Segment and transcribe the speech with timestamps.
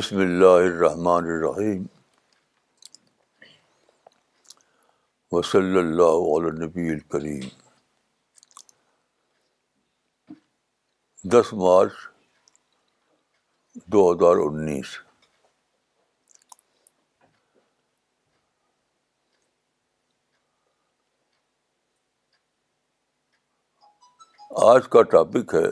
[0.00, 1.82] بسم اللہ الرحمٰن الرحیم
[5.32, 7.48] وصلی اللہ علیہ نبی الکریم
[11.34, 11.92] دس مارچ
[13.92, 14.96] دو ہزار انیس
[24.70, 25.66] آج کا ٹاپک ہے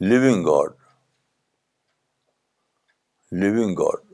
[0.00, 0.72] لیونگ گاڈ
[3.40, 4.04] لونگ گاڈ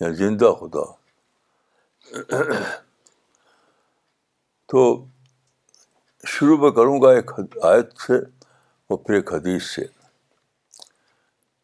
[0.00, 0.84] یا زندہ خدا
[4.68, 4.82] تو
[6.28, 7.30] شروع میں کروں گا ایک
[7.70, 9.84] آیت سے اور پھر ایک حدیث سے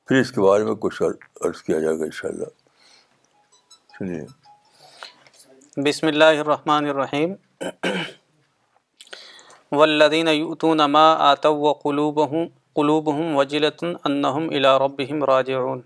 [0.06, 4.24] پھر اس کے بارے میں کچھ عرض کیا جائے گا ان شاء اللہ سنیے
[5.88, 7.34] بسم اللہ الرحمن الرحیم
[9.76, 12.46] ما آتوا قلوب ہوں
[12.78, 14.48] قلوب انہم النّم
[14.82, 15.82] ربهم راجعون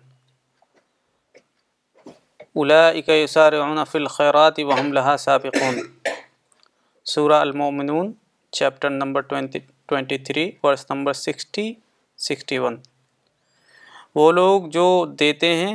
[2.70, 3.02] راج
[3.36, 5.78] الا فی الخیرات وهم لها سابقون
[7.14, 8.12] سورا المومنون
[8.58, 9.58] chapter number twenty
[9.92, 11.66] twenty three verse number sixty
[12.28, 12.76] sixty one
[14.20, 14.86] وہ لوگ جو
[15.24, 15.74] دیتے ہیں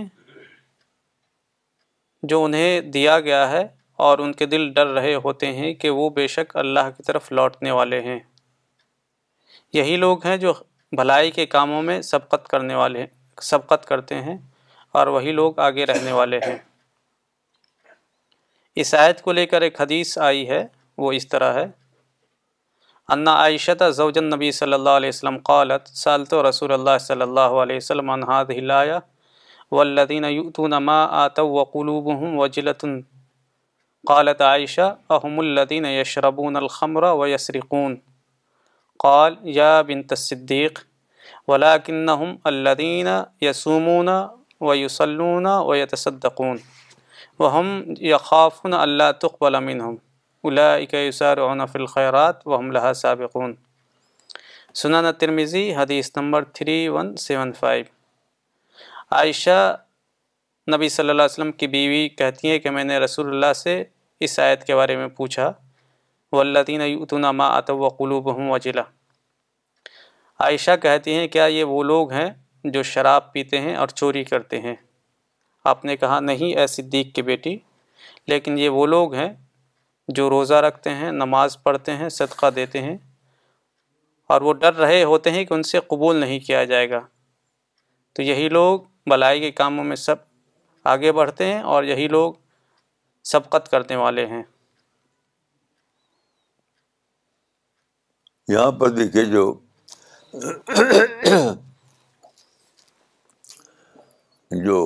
[2.34, 3.64] جو انہیں دیا گیا ہے
[4.08, 7.32] اور ان کے دل ڈر رہے ہوتے ہیں کہ وہ بے شک اللہ کی طرف
[7.32, 8.20] لوٹنے والے ہیں
[9.78, 10.54] یہی لوگ ہیں جو
[10.98, 13.06] بھلائی کے کاموں میں سبقت کرنے والے
[13.48, 14.38] سبقت کرتے ہیں
[15.00, 16.56] اور وہی لوگ آگے رہنے والے ہیں
[18.84, 20.62] اس آیت کو لے کر ایک حدیث آئی ہے
[21.04, 21.66] وہ اس طرح ہے
[23.18, 27.76] انا عیشت زوج نبی صلی اللہ علیہ وسلم قالت سالت رسول اللہ صلی اللہ علیہ
[27.84, 28.42] وسلم انہا
[29.78, 32.88] والذین یؤتون ما آتوا وقلوبهم وجلۃ
[34.08, 37.96] قالت عائشہ احم الدین یشربون الخمر و یسرقون
[39.04, 40.80] قال یا بن تصدیق
[41.48, 43.08] ولاکنہم الدین
[43.42, 44.10] یسومون
[44.62, 46.58] و یوسلون و یتصدقون
[47.40, 49.96] وہم وحم اللہ تقبل منہم
[50.48, 52.72] المن ہم الاق و الخيرات وحم
[53.02, 53.56] سابقون
[54.82, 57.84] سنانا ترمیزی حدیث number three one seven five
[59.16, 59.60] عائشہ
[60.74, 63.72] نبی صلی اللہ علیہ وسلم کی بیوی کہتی ہیں کہ میں نے رسول اللہ سے
[64.28, 65.52] اس آیت کے بارے میں پوچھا
[66.32, 68.52] وَلۃین اتنا ماں تو قلوب بہوم
[70.46, 72.30] عائشہ کہتی ہیں کیا یہ وہ لوگ ہیں
[72.74, 74.76] جو شراب پیتے ہیں اور چوری کرتے ہیں
[75.72, 77.56] آپ نے کہا نہیں اے صدیق کی بیٹی
[78.34, 79.30] لیکن یہ وہ لوگ ہیں
[80.20, 82.98] جو روزہ رکھتے ہیں نماز پڑھتے ہیں صدقہ دیتے ہیں
[84.34, 87.00] اور وہ ڈر رہے ہوتے ہیں کہ ان سے قبول نہیں کیا جائے گا
[88.16, 88.80] تو یہی لوگ
[89.10, 90.29] بلائی کے کاموں میں سب
[90.92, 92.34] آگے بڑھتے ہیں اور یہی لوگ
[93.32, 94.42] سبقت کرنے والے ہیں
[98.52, 99.54] یہاں پر دیکھیے جو
[104.66, 104.78] جو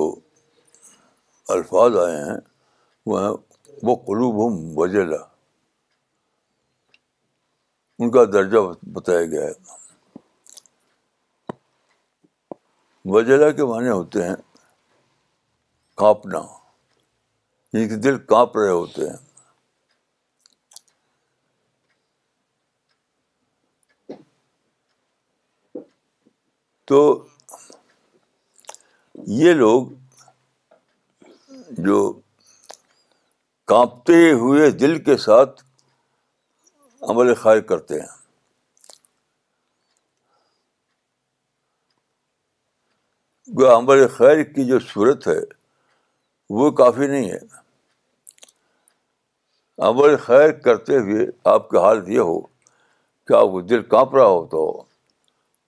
[1.54, 2.36] الفاظ آئے ہیں
[3.06, 3.30] وہ ہیں
[3.86, 5.16] وہ قلوب ہم وجلا
[7.98, 8.58] ان کا درجہ
[8.92, 9.82] بتایا گیا ہے
[13.14, 14.34] وجلا کے معنی ہوتے ہیں
[16.02, 16.40] کانپنا
[17.72, 19.16] جن یعنی کے دل کانپ رہے ہوتے ہیں
[26.88, 26.98] تو
[29.42, 29.86] یہ لوگ
[31.86, 32.02] جو
[33.72, 35.62] کانپتے ہوئے دل کے ساتھ
[37.10, 38.12] عمل خیر کرتے ہیں
[43.76, 45.38] عمل خیر کی جو صورت ہے
[46.56, 47.38] وہ کافی نہیں ہے
[49.86, 52.38] عمل خیر کرتے ہوئے آپ کی حالت یہ ہو
[53.28, 54.60] کہ آپ کو دل کانپ رہا ہو تو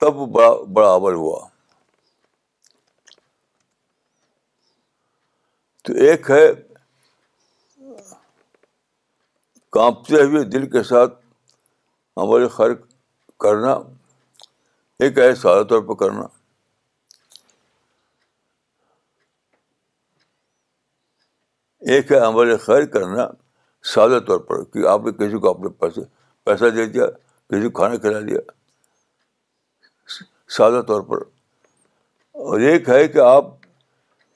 [0.03, 1.39] تب وہ بڑا بڑا عمل ہوا
[5.85, 6.45] تو ایک ہے
[9.79, 11.19] کانپتے ہوئے دل کے ساتھ
[12.23, 12.73] عمل خیر
[13.45, 13.77] کرنا
[15.03, 16.25] ایک ہے سادہ طور پر کرنا
[21.95, 23.23] ایک ہے عمل خیر کرنا
[23.93, 26.01] سادہ طور پر کہ آپ نے کسی کو اپنے پیسے
[26.45, 28.39] پیسہ دے دیا کسی کو کھانا کھلا دیا
[30.55, 31.17] سادہ طور پر
[32.47, 33.45] اور ایک ہے کہ آپ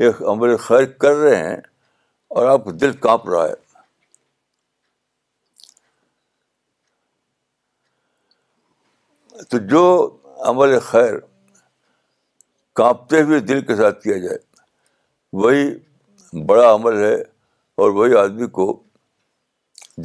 [0.05, 1.57] ایک عمل خیر کر رہے ہیں
[2.35, 3.55] اور آپ کا دل کانپ رہا ہے
[9.49, 9.83] تو جو
[10.53, 11.13] عمل خیر
[12.81, 14.37] کانپتے ہوئے دل کے ساتھ کیا جائے
[15.43, 15.63] وہی
[16.51, 17.15] بڑا عمل ہے
[17.81, 18.63] اور وہی آدمی کو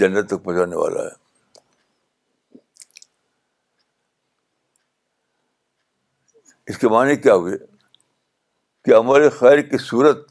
[0.00, 2.58] جنت تک پہنچانے والا ہے
[6.74, 7.58] اس کے معنی کیا ہوئے
[8.84, 10.24] کہ عمل خیر کی صورت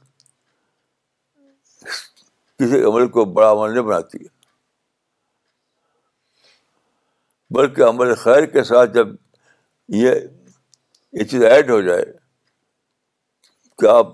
[2.59, 4.33] کسی عمل کو بڑا عمل نہیں بناتی ہے
[7.57, 9.09] بلکہ عمل خیر کے ساتھ جب
[10.01, 12.03] یہ چیز ایڈ ہو جائے
[13.79, 14.13] کہ آپ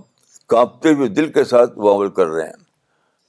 [0.55, 2.60] کانپتے ہوئے دل کے ساتھ وہ عمل کر رہے ہیں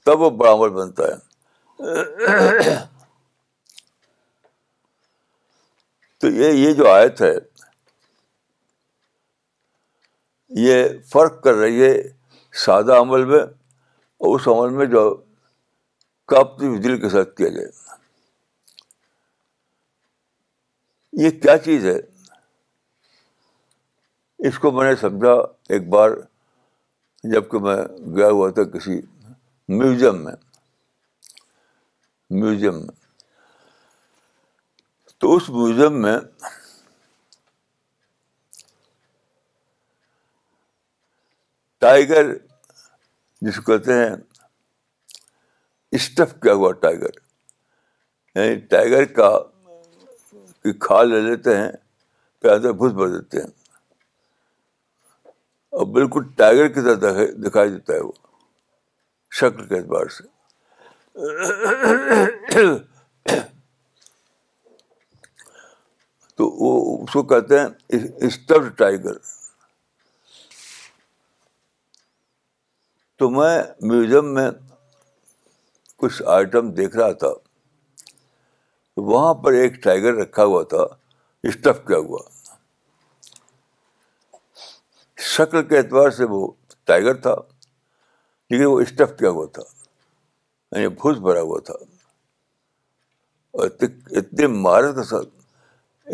[0.05, 2.75] تب وہ بڑا عمل بنتا ہے
[6.21, 7.33] تو یہ یہ جو آیت ہے
[10.65, 11.95] یہ فرق کر رہی ہے
[12.65, 15.05] سادہ عمل میں اور اس عمل میں جو
[16.33, 17.71] کاپتی دل کے ساتھ کیا جائے
[21.25, 21.97] یہ کیا چیز ہے
[24.49, 25.33] اس کو میں نے سمجھا
[25.75, 26.11] ایک بار
[27.33, 27.77] جب کہ میں
[28.17, 29.01] گیا ہوا تھا کسی
[29.69, 30.33] میوزیم میں
[32.41, 32.95] میوزیم میں
[35.21, 36.17] تو اس میوزیم میں
[41.81, 42.33] ٹائیگر
[43.47, 44.15] جس کو کہتے ہیں
[45.99, 47.17] اسٹف کیا ہوا ٹائیگر
[48.35, 49.31] یعنی ٹائیگر کا
[50.81, 51.73] کھا لے لیتے ہیں
[52.73, 53.49] بھوس بھر دیتے ہیں
[55.79, 58.13] اور بالکل ٹائیگر کی طرح دکھائی دیتا ہے وہ
[59.41, 60.31] شکل کے اعتبار سے
[66.37, 69.15] تو وہ اس کو کہتے ہیں ٹائیگر
[73.19, 73.57] تو میں
[73.91, 74.51] میوزیم میں
[76.03, 77.29] کچھ آئٹم دیکھ رہا تھا
[79.11, 80.85] وہاں پر ایک ٹائیگر رکھا ہوا تھا
[81.51, 82.21] اسٹف کیا ہوا
[85.37, 86.47] شکل کے اعتبار سے وہ
[86.87, 87.35] ٹائیگر تھا
[88.53, 89.63] لیکن وہ اسٹف کیا ہوا تھا
[90.79, 90.89] یعنی
[91.27, 91.75] بھرا ہوا تھا
[93.51, 95.29] اور اتنے مہارت کے ساتھ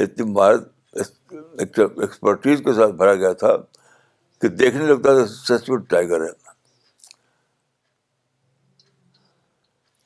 [0.04, 0.68] اتنی مہارت
[1.62, 3.52] ایکسپرٹیز کے ساتھ بھرا گیا تھا
[4.40, 6.30] کہ دیکھنے لگتا تھا سچ میں ٹائیگر ہے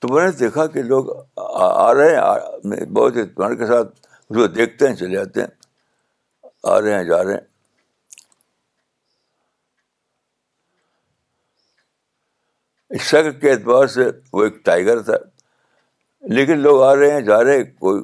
[0.02, 1.10] تو میں نے دیکھا کہ لوگ
[1.88, 7.22] آ رہے ہیں بہت کے ساتھ دیکھتے ہیں چلے جاتے ہیں آ رہے ہیں جا
[7.24, 7.50] رہے ہیں
[13.00, 15.14] شک کے اعتبار سے وہ ایک ٹائیگر تھا
[16.34, 18.02] لیکن لوگ آ رہے ہیں جا رہے کوئی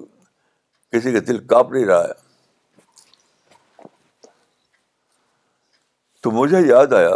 [0.92, 2.12] کسی کا دل کاپ نہیں رہا ہے
[6.22, 7.14] تو مجھے یاد آیا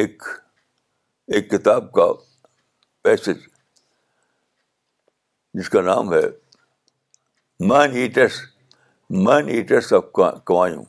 [0.00, 0.22] ایک
[1.34, 2.12] ایک کتاب کا
[3.04, 3.46] پیسج
[5.58, 6.20] جس کا نام ہے
[7.68, 8.40] مین ایٹرس
[9.26, 10.84] مین ایٹرس آف کوائیوں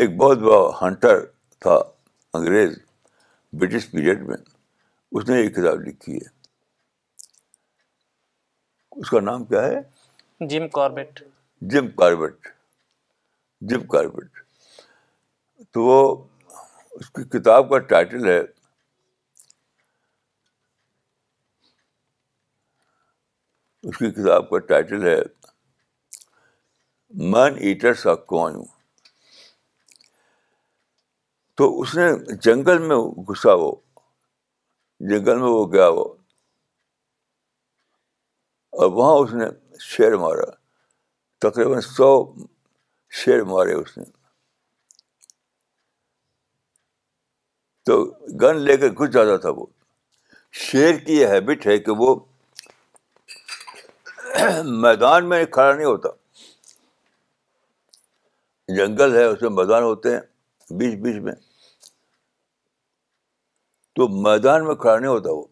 [0.00, 1.20] ایک بہت بڑا ہنٹر
[1.64, 1.74] تھا
[2.38, 2.70] انگریز
[3.60, 4.36] برٹش پیریڈ میں
[5.12, 6.28] اس نے ایک کتاب لکھی ہے
[9.00, 11.22] اس کا نام کیا ہے Jim Corbett
[11.74, 12.48] Jim Corbett
[13.70, 14.38] Jim Corbett
[15.74, 15.98] تو وہ
[17.00, 18.38] اس کی کتاب کا ٹائٹل ہے
[23.82, 25.18] اس کی کتاب کا ٹائٹل ہے
[27.36, 28.62] مین ایٹرس کون
[31.56, 32.06] تو اس نے
[32.44, 32.96] جنگل میں
[33.28, 33.70] گھسا وہ
[35.10, 36.04] جنگل میں وہ گیا وہ
[38.80, 39.44] اور وہاں اس نے
[39.90, 40.50] شیر مارا
[41.44, 42.10] تقریباً سو
[43.22, 44.04] شیر مارے اس نے
[47.86, 48.02] تو
[48.42, 49.66] گن لے کے گھس جاتا تھا وہ
[50.66, 52.14] شیر کی یہ ہیبٹ ہے کہ وہ
[54.84, 56.08] میدان میں کھڑا نہیں ہوتا
[58.76, 60.20] جنگل ہے اس میں میدان ہوتے ہیں
[60.76, 61.32] بیچ بیچ میں
[63.94, 65.44] تو میدان میں کھڑا نہیں ہوتا وہ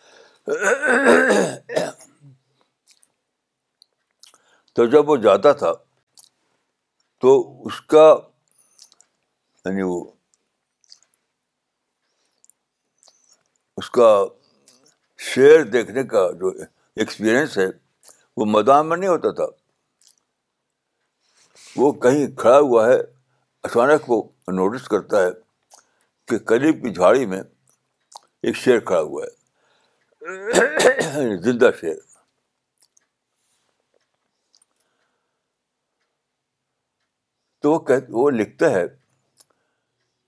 [4.76, 5.72] تو جب وہ جاتا تھا
[7.22, 7.34] تو
[7.68, 8.06] اس کا
[9.66, 10.04] یعنی وہ
[13.78, 14.08] اس کا
[15.34, 17.66] شعر دیکھنے کا جو ایکسپیرئنس ہے
[18.38, 19.46] وہ میدان میں نہیں ہوتا تھا
[21.76, 22.98] وہ کہیں کھڑا ہوا ہے
[23.64, 24.22] اچانک وہ
[24.54, 25.30] نوٹس کرتا ہے
[26.28, 27.42] کہ قریب کی جھاڑی میں
[28.44, 29.32] ایک شیر کھڑا ہوا ہے
[31.44, 31.96] زندہ شیر
[37.62, 38.84] تو وہ کہ وہ لکھتا ہے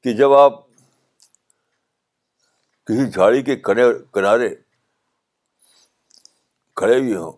[0.04, 0.64] کہ جب آپ
[2.88, 4.54] کسی جھاڑی کے کنارے
[6.80, 7.32] کھڑے ہوئے ہوں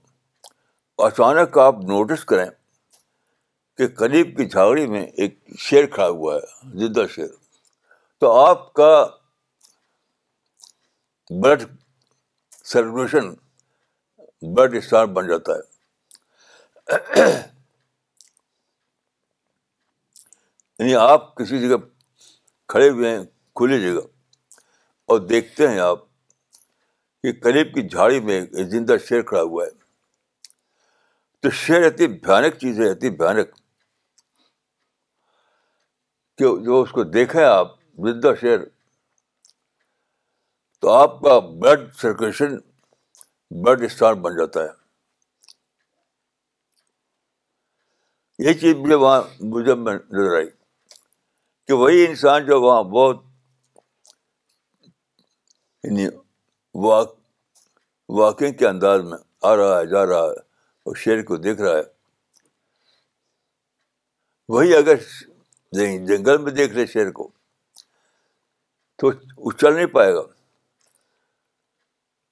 [1.08, 2.50] اچانک آپ نوٹس کریں
[3.98, 7.28] قریب کی جھاڑی میں ایک شیر کھڑا ہوا ہے زندہ شیر
[8.20, 8.90] تو آپ کا
[11.42, 11.64] بلڈ
[12.72, 13.30] سرکولیشن
[14.56, 17.26] بلڈ اسٹار بن جاتا ہے
[20.80, 21.76] یعنی آپ کسی جگہ
[22.72, 23.24] کھڑے ہوئے ہیں
[23.56, 24.02] کھلی جگہ
[25.10, 26.04] اور دیکھتے ہیں آپ
[27.24, 28.42] کہ قریب کی جھاڑی میں
[28.72, 29.70] زندہ شیر کھڑا ہوا ہے
[31.42, 33.56] تو شیر اتنی بھیانک چیز ہے اتنی بھیانک
[36.40, 37.76] جو اس کو دیکھیں آپ
[38.06, 38.60] زندہ شیر
[40.82, 42.56] تو آپ کا بلڈ سرکولیشن
[43.64, 44.76] بلڈ اسٹار بن جاتا ہے
[48.48, 50.48] یہ چیز مجھے مجھے وہاں نظر آئی
[51.68, 53.24] کہ وہی انسان جو وہاں بہت
[55.84, 56.06] یعنی
[56.88, 57.16] واک
[58.20, 59.18] واکنگ کے انداز میں
[59.48, 60.40] آ رہا ہے جا رہا ہے
[60.88, 61.84] اور شیر کو دیکھ رہا ہے
[64.54, 64.96] وہی اگر
[65.76, 67.28] نہیں جنگل میں دیکھ لے شیر کو
[69.00, 70.22] تو چل اچھا نہیں پائے گا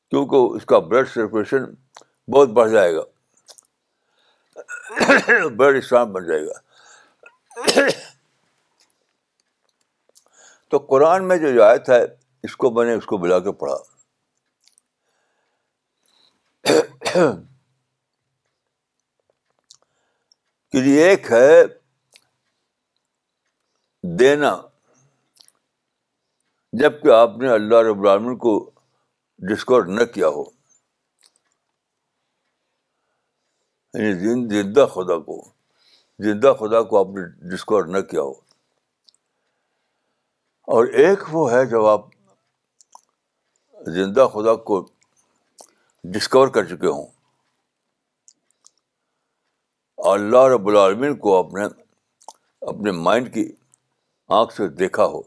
[0.10, 1.64] کیونکہ اس کا بلڈ سرکولیشن
[2.34, 3.02] بہت بڑھ جائے گا
[5.58, 7.88] بلڈ اسٹرانگ بن جائے گا
[10.70, 12.02] تو قرآن میں جو آیت ہے
[12.44, 13.78] اس کو میں نے اس کو بلا کے پڑھا
[20.76, 21.64] یہ ایک ہے
[24.20, 24.50] دینا
[26.80, 28.52] جب کہ آپ نے اللہ رب العالمین کو
[29.50, 30.44] ڈسکور نہ کیا ہو
[33.94, 34.12] یعنی
[34.58, 35.40] زندہ خدا کو
[36.24, 38.34] زندہ خدا کو آپ نے ڈسکور نہ کیا ہو
[40.76, 42.06] اور ایک وہ ہے جب آپ
[43.96, 44.82] زندہ خدا کو
[46.14, 47.06] ڈسکور کر چکے ہوں
[50.14, 51.66] اللہ رب العالمین کو آپ نے
[52.70, 53.52] اپنے مائنڈ کی
[54.34, 55.22] آنکھ سے دیکھا ہو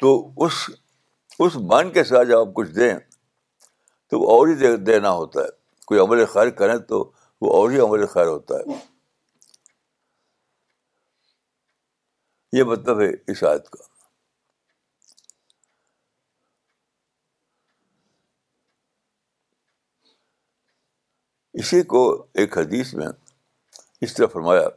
[0.00, 0.52] تو اس
[1.44, 2.94] اس مان کے ساتھ جب آپ کچھ دیں
[4.10, 5.48] تو وہ اور ہی دینا ہوتا ہے
[5.86, 6.98] کوئی عمل خیر کریں تو
[7.40, 8.78] وہ اور ہی عمل خیر ہوتا ہے
[12.58, 13.82] یہ مطلب ہے اس آیت کا
[21.60, 22.02] اسی کو
[22.40, 23.06] ایک حدیث میں
[24.06, 24.68] اس طرح فرمایا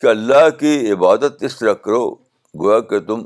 [0.00, 2.04] کہ اللہ کی عبادت اس طرح کرو
[2.60, 3.24] گویا کہ تم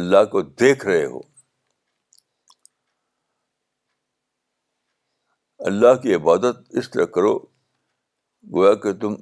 [0.00, 1.18] اللہ کو دیکھ رہے ہو
[5.70, 7.32] اللہ کی عبادت اس طرح کرو
[8.54, 9.14] گویا کہ تم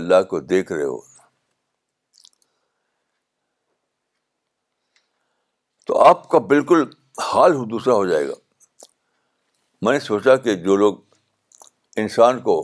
[0.00, 0.98] اللہ کو دیکھ رہے ہو
[5.86, 6.82] تو آپ کا بالکل
[7.32, 8.34] حال دوسرا ہو جائے گا
[9.82, 10.94] میں نے سوچا کہ جو لوگ
[12.02, 12.54] انسان کو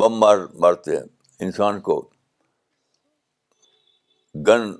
[0.00, 1.02] بم مار مارتے ہیں
[1.46, 2.00] انسان کو
[4.46, 4.72] گن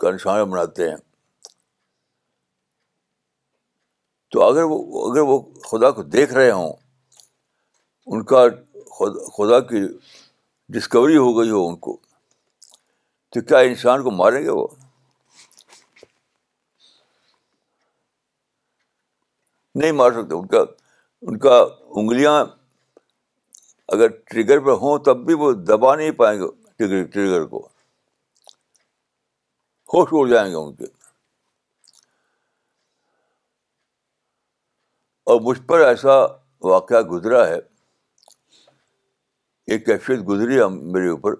[0.00, 0.96] کا نشانہ بناتے ہیں
[4.32, 5.38] تو اگر وہ اگر وہ
[5.70, 6.72] خدا کو دیکھ رہے ہوں
[8.12, 8.44] ان کا
[9.36, 9.86] خدا کی
[10.76, 11.96] ڈسکوری ہو گئی ہو ان کو
[13.32, 14.66] تو کیا انسان کو ماریں گے وہ
[19.80, 20.58] نہیں مار سکتے ان کا
[21.26, 21.58] ان کا
[21.96, 22.44] انگلیاں
[23.94, 26.46] اگر ٹریگر پہ ہوں تب بھی وہ دبا نہیں پائیں گے
[26.78, 27.66] ٹریگر ٹریگر کو
[29.94, 30.84] ہوش اڑ جائیں گے ان کے
[35.32, 36.14] اور مجھ پر ایسا
[36.70, 37.58] واقعہ گزرا ہے
[39.72, 41.34] ایک کیفیت گزری ہے میرے اوپر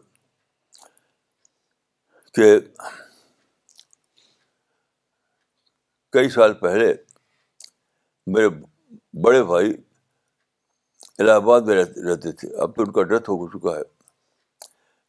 [2.35, 2.55] کہ
[6.13, 6.93] کئی سال پہلے
[8.33, 8.49] میرے
[9.25, 9.73] بڑے بھائی
[11.19, 13.83] الہ آباد میں رہتے تھے اب تو ان کا ڈیتھ ہو چکا ہے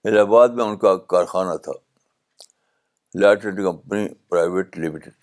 [0.10, 1.72] الہ آباد میں ان کا کارخانہ تھا
[3.22, 5.14] لائٹ کمپنی پرائیویٹ لمیٹیڈ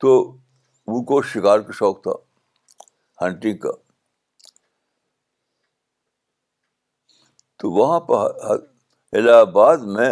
[0.00, 2.12] تو ان کو شکار کا شوق تھا
[3.24, 3.70] ہنٹنگ کا
[7.62, 8.50] تو وہاں پر
[9.18, 10.10] الہ آباد میں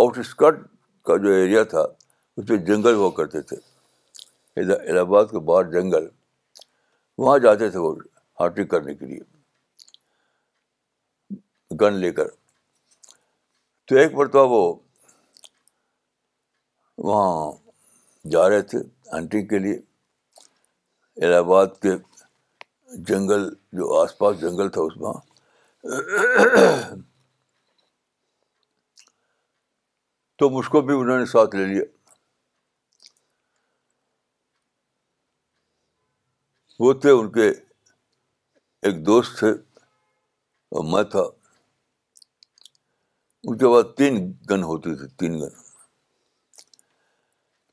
[0.00, 0.60] آؤٹ اسکرٹ
[1.04, 1.82] کا جو ایریا تھا
[2.38, 3.56] اس پہ جنگل ہوا کرتے تھے
[4.60, 6.06] الہ آباد کے باہر جنگل
[7.18, 7.94] وہاں جاتے تھے وہ
[8.40, 9.20] ہارٹنگ کرنے کے لیے
[11.80, 12.28] گن لے کر
[13.88, 14.72] تو ایک مرتبہ وہ
[17.10, 17.50] وہاں
[18.32, 18.78] جا رہے تھے
[19.12, 19.80] ہنٹنگ کے لیے
[21.26, 21.96] الہ آباد کے
[23.08, 23.48] جنگل
[23.78, 25.20] جو آس پاس جنگل تھا اس میں
[30.38, 31.82] تو مجھ کو بھی انہوں نے ساتھ لے لیا
[36.82, 37.44] وہ تھے ان کے
[38.88, 39.48] ایک دوست تھے
[40.76, 41.22] اور میں تھا
[43.44, 44.16] ان کے بعد تین
[44.50, 45.60] گن ہوتی تھی تین گن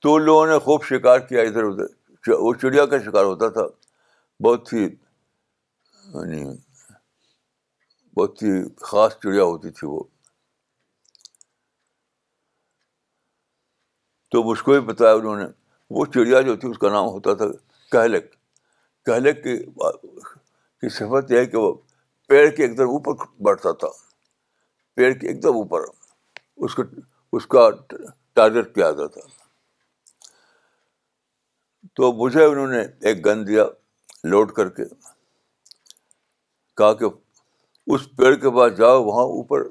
[0.01, 3.66] تو ان لوگوں نے خوب شکار کیا ادھر ادھر وہ چڑیا کا شکار ہوتا تھا
[4.48, 6.44] بہت ہی یعنی
[8.18, 8.51] بہت ہی
[8.89, 10.01] خاص چڑیا ہوتی تھی وہ
[14.32, 15.46] تو مجھ کو بھی بتایا انہوں نے
[15.98, 17.48] وہ چڑیا جو تھی اس کا نام ہوتا تھا
[17.92, 18.36] کہلک
[19.06, 19.60] کہنے کی
[20.98, 21.74] صفت یہ ہے کہ وہ
[22.27, 23.88] پیڑ کے ایک دم اوپر بڑھتا تھا
[24.96, 25.86] پیڑ کے ایک دم اوپر
[26.68, 26.84] اس کو
[27.38, 27.70] اس کا
[28.36, 29.38] ٹارگیٹ کیا جاتا تھا
[31.96, 32.79] تو مجھے انہوں نے
[33.10, 33.65] ایک گن دیا
[34.32, 34.84] لوڈ کر کے
[36.77, 37.06] کہا کہ
[37.94, 39.63] اس پیڑ کے پاس جاؤ وہاں اوپر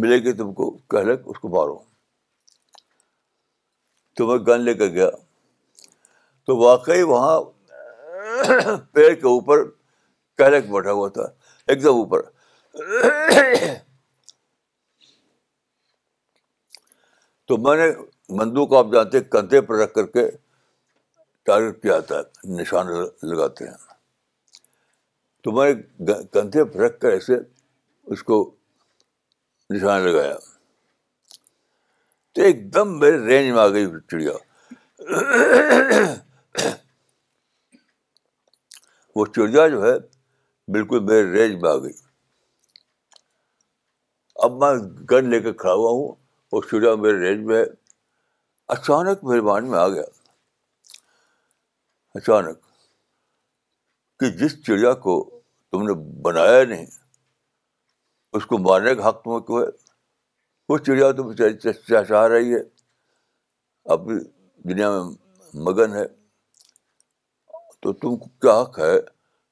[0.00, 1.76] ملے گی تم کو کہلے اس کو مارو
[4.16, 5.08] تو میں گن لے کر گیا
[6.46, 7.38] تو واقعی وہاں
[8.92, 9.62] پیڑ کے اوپر
[10.38, 11.22] کیلک بیٹھا ہوا تھا
[11.70, 12.22] ایک دم اوپر
[17.48, 17.90] تو میں نے
[18.38, 20.26] مندو کو آپ جانتے کندھے پر رکھ کر کے
[21.46, 22.20] ٹارگیٹ کیا تھا
[22.60, 22.86] نشان
[23.30, 23.78] لگاتے ہیں
[25.44, 27.38] تو میں نے کندھے پر رکھ کر ایسے
[28.14, 28.36] اس کو
[29.74, 30.36] نشان لگایا
[32.34, 34.32] تو ایک دم میرے رینج میں آ گئی چڑیا
[39.16, 39.94] وہ چڑیا جو ہے
[40.72, 41.92] بالکل میرے رینج میں آ گئی
[44.44, 44.70] اب میں
[45.10, 46.14] گن لے کے کھڑا ہوا ہوں
[46.52, 47.64] وہ چڑیا میرے رینج میں ہے
[48.74, 50.02] اچانک میرے مان میں آ گیا
[52.18, 52.58] اچانک
[54.20, 55.14] کہ جس چڑیا کو
[55.72, 56.86] تم نے بنایا نہیں
[58.38, 59.66] اس کو مارنے کا حق تمہیں کیوں ہے
[60.68, 61.48] وہ چڑیا تو بچے
[62.30, 62.60] رہی ہے
[63.94, 64.18] اپنی
[64.70, 66.04] دنیا میں مگن ہے
[67.82, 68.96] تو تم کو کیا حق ہے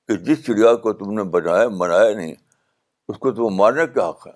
[0.09, 2.35] کہ جس چڑیا کو تم نے بنایا منایا نہیں
[3.09, 4.33] اس کو تو وہ مارنے کا حق ہے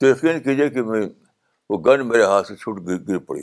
[0.00, 1.02] تو یقین کیجیے کہ میں
[1.70, 3.42] وہ گن میرے ہاتھ سے چھوٹ گر گر پڑی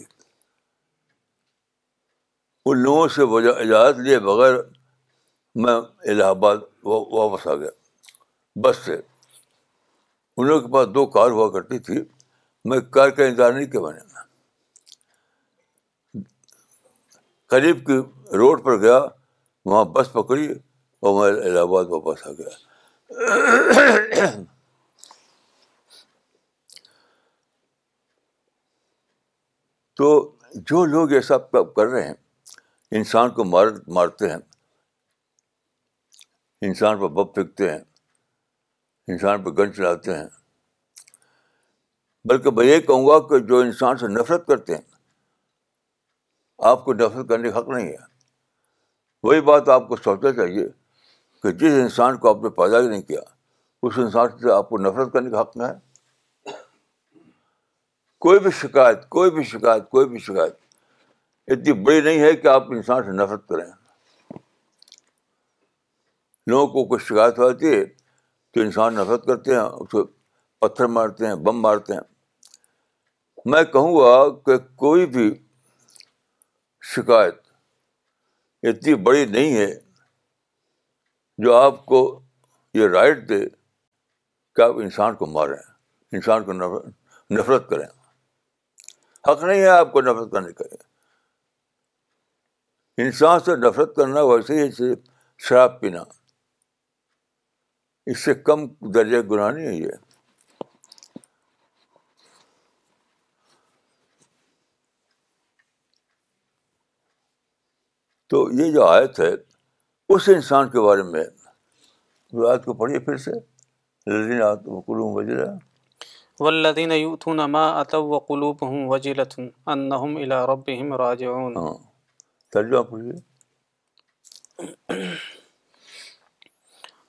[2.70, 4.54] ان لوگوں سے اجازت لیے بغیر
[5.64, 5.74] میں
[6.12, 7.70] الہ آباد واپس آ گیا
[8.64, 12.02] بس سے ان لوگوں کے پاس دو کار ہوا کرتی تھی
[12.70, 14.00] میں کار کا انتظار نہیں کیا میں نے
[17.54, 17.94] قریب کی
[18.40, 18.98] روڈ پر گیا
[19.66, 20.48] وہاں بس پکڑی
[21.06, 24.30] اور میں الہ آباد واپس آ گیا
[30.02, 30.08] تو
[30.72, 32.14] جو لوگ یہ سب کر رہے ہیں
[33.00, 34.38] انسان کو مار مارتے ہیں
[36.70, 37.80] انسان پر بپ پھینکتے ہیں
[39.14, 40.28] انسان پر گن چلاتے ہیں
[42.32, 44.93] بلکہ میں یہ کہوں گا کہ جو انسان سے نفرت کرتے ہیں
[46.70, 47.96] آپ کو نفرت کرنے کا حق نہیں ہے
[49.24, 50.68] وہی بات آپ کو سوچنا چاہیے
[51.44, 53.20] کہ جس انسان کو آپ نے پیدا ہی نہیں کیا
[53.88, 56.52] اس انسان سے آپ کو نفرت کرنے کا حق نہ ہے
[58.26, 60.56] کوئی بھی شکایت کوئی بھی شکایت کوئی بھی شکایت
[61.56, 63.66] اتنی بڑی نہیں ہے کہ آپ انسان سے نفرت کریں
[66.52, 67.84] لوگوں کو کچھ شکایت ہو جاتی ہے
[68.54, 70.04] تو انسان نفرت کرتے ہیں اسے
[70.66, 72.02] پتھر مارتے ہیں بم مارتے ہیں
[73.52, 75.32] میں کہوں گا کہ کوئی بھی
[76.92, 77.36] شکایت
[78.68, 79.68] اتنی بڑی نہیں ہے
[81.44, 82.00] جو آپ کو
[82.74, 83.40] یہ رائٹ دے
[84.56, 85.58] کہ آپ انسان کو ماریں
[86.18, 86.54] انسان کو
[87.38, 87.86] نفرت کریں
[89.28, 90.64] حق نہیں ہے آپ کو نفرت کرنے کا
[93.04, 94.98] انسان سے نفرت کرنا ویسے ہی صرف
[95.48, 96.04] شراب پینا
[98.12, 98.66] اس سے کم
[98.96, 99.92] درجہ گناہ نہیں ہے یہ
[108.34, 109.30] تو یہ جو آیت ہے
[110.14, 111.24] اس انسان کے بارے میں
[112.52, 113.32] آیت کو پڑھیے پھر سے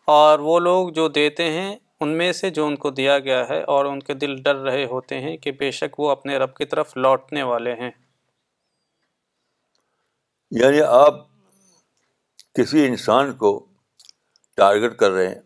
[0.07, 3.63] اور وہ لوگ جو دیتے ہیں ان میں سے جو ان کو دیا گیا ہے
[3.77, 6.65] اور ان کے دل ڈر رہے ہوتے ہیں کہ بے شک وہ اپنے رب کی
[6.75, 7.91] طرف لوٹنے والے ہیں
[10.61, 11.15] یعنی آپ
[12.55, 13.49] کسی انسان کو
[14.57, 15.41] ٹارگیٹ کر رہے ہیں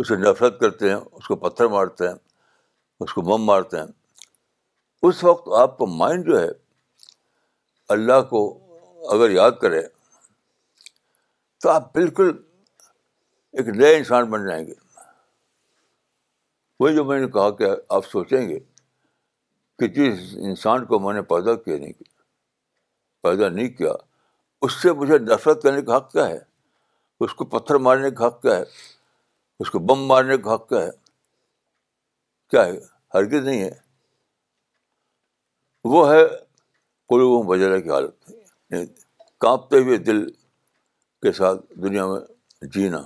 [0.00, 2.14] اسے نفرت کرتے ہیں اس کو پتھر مارتے ہیں
[3.04, 3.86] اس کو مم مارتے ہیں
[5.08, 6.48] اس وقت آپ کا مائنڈ جو ہے
[7.94, 8.42] اللہ کو
[9.14, 9.80] اگر یاد کرے
[11.62, 12.30] تو آپ بالکل
[13.52, 14.74] ایک نئے انسان بن جائیں گے
[16.80, 18.58] وہی جو میں نے کہا کہ آپ سوچیں گے
[19.78, 22.14] کہ جس انسان کو میں نے پیدا کیا نہیں کیا
[23.28, 23.92] پیدا نہیں کیا
[24.64, 26.38] اس سے مجھے نفرت کرنے کا حق کیا ہے
[27.24, 28.62] اس کو پتھر مارنے کا حق کیا ہے
[29.62, 30.90] اس کو بم مارنے کا حق کیا ہے
[32.50, 32.78] کیا ہے
[33.14, 33.70] ہرگز نہیں ہے
[35.92, 36.24] وہ ہے
[37.08, 38.30] قلوب وجرہ کی حالت
[38.70, 38.84] یعنی
[39.40, 40.24] کانپتے ہوئے دل
[41.22, 42.20] کے ساتھ دنیا میں
[42.74, 43.00] جینا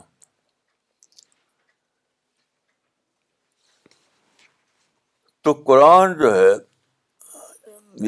[5.45, 6.53] تو قرآن جو ہے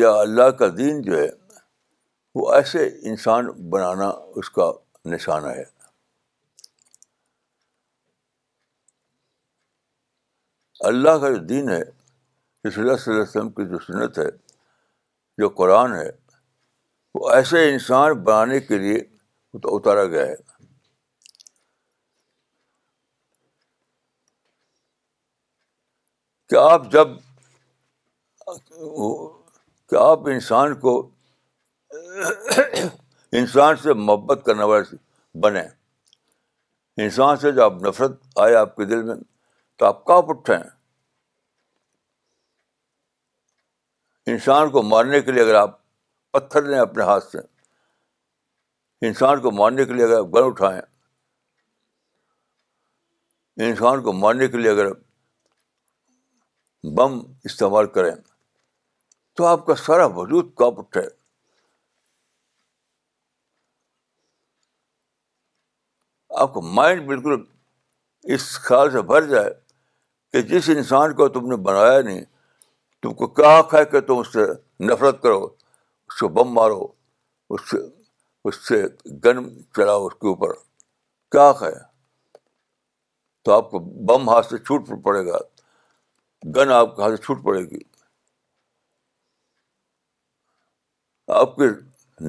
[0.01, 1.29] یا اللہ کا دین جو ہے
[2.35, 4.09] وہ ایسے انسان بنانا
[4.41, 4.71] اس کا
[5.13, 5.63] نشانہ ہے
[10.89, 14.29] اللہ کا جو دین ہے رسول صلی اللہ صلی اللہ وسلم کی جو سنت ہے
[15.43, 16.09] جو قرآن ہے
[17.19, 18.99] وہ ایسے انسان بنانے کے لیے
[19.77, 20.35] اتارا گیا ہے
[26.49, 27.09] کہ آپ جب
[29.89, 31.01] کہ آپ انسان کو
[32.59, 34.97] انسان سے محبت کرنے والے
[35.43, 35.63] بنے
[37.03, 39.15] انسان سے جب نفرت آئے آپ کے دل میں
[39.79, 40.57] تو آپ کاپ اٹھیں
[44.33, 45.79] انسان کو مارنے کے لیے اگر آپ
[46.33, 47.39] پتھر لیں اپنے ہاتھ سے
[49.07, 50.81] انسان کو مارنے کے لیے اگر آپ گن اٹھائیں
[53.69, 54.93] انسان کو مارنے کے لیے اگر
[56.97, 58.15] بم استعمال کریں
[59.37, 61.03] تو آپ کا سارا وجود کاپ اٹھے
[66.43, 67.43] آپ کا مائنڈ بالکل
[68.35, 69.51] اس خیال سے بھر جائے
[70.33, 72.25] کہ جس انسان کو تم نے بنایا نہیں
[73.03, 74.47] تم کو کیا حق ہے کہ تم اس سے
[74.89, 76.87] نفرت کرو اس کو بم مارو
[77.57, 77.77] اس سے
[78.49, 78.83] اس سے
[79.25, 79.45] گن
[79.77, 80.53] چلاؤ اس کے اوپر
[81.33, 81.73] کیا حق ہے
[83.45, 83.79] تو آپ کو
[84.11, 85.39] بم ہاتھ سے چھوٹ پڑے گا
[86.57, 87.79] گن آپ کے ہاتھ سے چھوٹ پڑے گی
[91.41, 91.65] آپ کی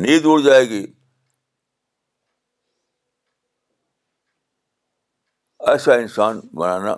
[0.04, 0.86] نیند اڑ جائے گی
[5.72, 6.94] ایسا انسان بنانا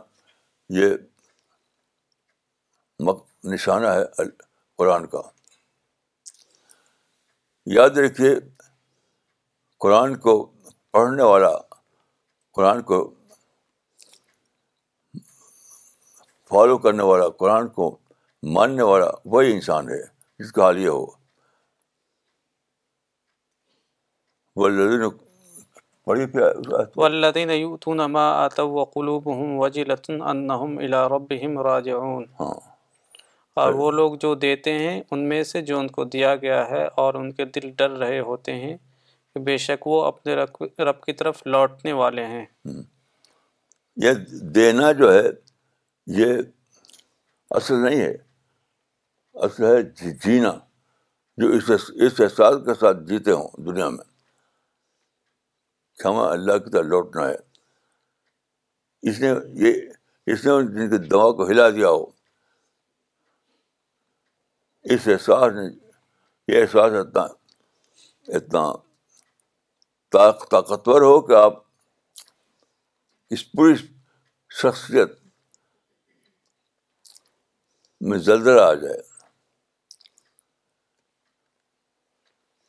[0.77, 0.93] یہ
[3.51, 4.23] نشانہ ہے
[4.77, 5.21] قرآن کا
[7.75, 8.33] یاد رکھیے
[9.85, 10.33] قرآن کو
[10.91, 11.51] پڑھنے والا
[12.55, 12.99] قرآن کو
[16.49, 17.89] فالو کرنے والا قرآن کو
[18.55, 20.01] ماننے والا وہی انسان ہے
[20.43, 21.05] جس کا حال یہ ہو
[24.59, 25.09] وہ لد
[26.07, 26.25] بڑی
[27.01, 32.51] والذین یؤتون ما آتوا وقلوبهم وجلۃ ہوں وجي لطن راجعون ہاں
[33.63, 36.83] اور وہ لوگ جو دیتے ہیں ان میں سے جو ان کو دیا گیا ہے
[37.03, 40.35] اور ان کے دل ڈر رہے ہوتے کہ بے شک وہ اپنے
[40.91, 42.45] رب کی طرف لوٹنے والے ہیں
[44.05, 44.23] یہ
[44.59, 45.27] دینا جو ہے
[46.21, 46.33] یہ
[47.61, 48.15] اصل نہیں ہے
[49.47, 50.51] اصل ہے جی- جینا
[51.41, 51.71] جو اس
[52.21, 54.05] احساس کے ساتھ جیتے ہوں دنیا میں
[56.05, 57.35] اللہ کی طرح لوٹنا ہے
[59.09, 59.27] اس نے
[59.65, 59.81] یہ
[60.33, 62.03] اس نے جن کے دوا کو ہلا دیا ہو
[64.93, 65.63] اس احساس نے
[66.51, 67.23] یہ احساس اتنا
[68.37, 68.63] اتنا
[70.49, 71.57] طاقتور ہو کہ آپ
[73.35, 73.73] اس پوری
[74.61, 75.11] شخصیت
[78.09, 78.97] میں زلزلہ آ جائے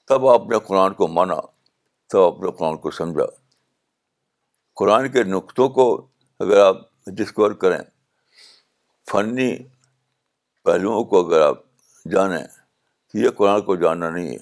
[0.09, 1.35] تب آپ نے قرآن کو مانا
[2.11, 3.25] تو آپ نے قرآن کو سمجھا
[4.79, 5.85] قرآن کے نقطوں کو
[6.45, 6.77] اگر آپ
[7.17, 7.79] ڈسکور کریں
[9.11, 9.49] فنی
[10.65, 11.59] پہلوؤں کو اگر آپ
[12.13, 14.39] جانیں تو یہ قرآن کو جاننا نہیں ہے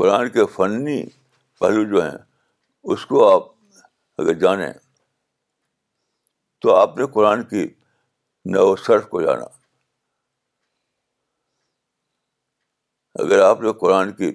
[0.00, 1.00] قرآن کے فنی
[1.60, 2.18] پہلو جو ہیں
[2.92, 3.48] اس کو آپ
[4.22, 4.72] اگر جانیں
[6.62, 7.66] تو آپ نے قرآن کی
[8.54, 9.44] نو صرف کو جانا
[13.22, 14.30] اگر آپ نے قرآن کی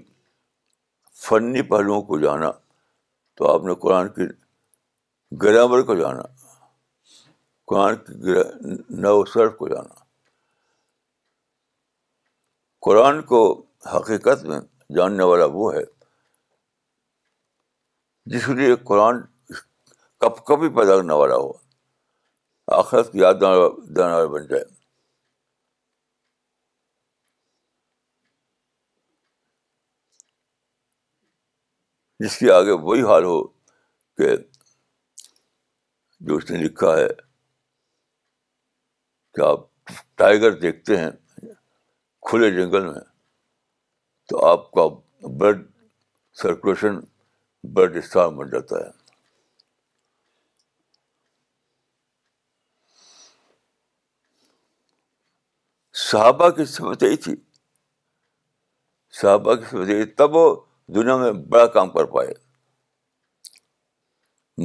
[1.22, 2.52] فنی پہلوؤں کو جانا
[3.38, 4.28] تو آپ نے قرآن کی
[5.42, 6.22] گرامر کو جانا
[7.72, 8.12] قرآن کی
[9.02, 10.04] نو صرف کو جانا
[12.86, 13.42] قرآن کو
[13.96, 14.60] حقیقت میں
[14.96, 15.84] جاننے والا وہ ہے
[18.34, 19.22] جس لیے قرآن
[20.22, 21.52] کب کبھی پیدا کرنے والا ہو
[22.80, 24.63] آخرت کی یاد بن جائے
[32.23, 33.41] جس کے آگے وہی حال ہو
[34.17, 34.29] کہ
[36.27, 37.08] جو اس نے لکھا ہے
[39.34, 39.65] کہ آپ
[40.17, 41.10] ٹائیگر دیکھتے ہیں
[42.29, 43.01] کھلے جنگل میں
[44.29, 44.82] تو آپ کا
[45.39, 45.65] بلڈ
[46.41, 46.99] سرکولیشن
[47.73, 48.97] بلڈ اسٹار بن جاتا ہے
[56.10, 57.36] صحابہ کی سمجھ یہی تھی
[59.21, 60.49] صحابہ کی سمجھ یہی تب وہ
[60.95, 62.28] دنیا میں بڑا کام کر پائے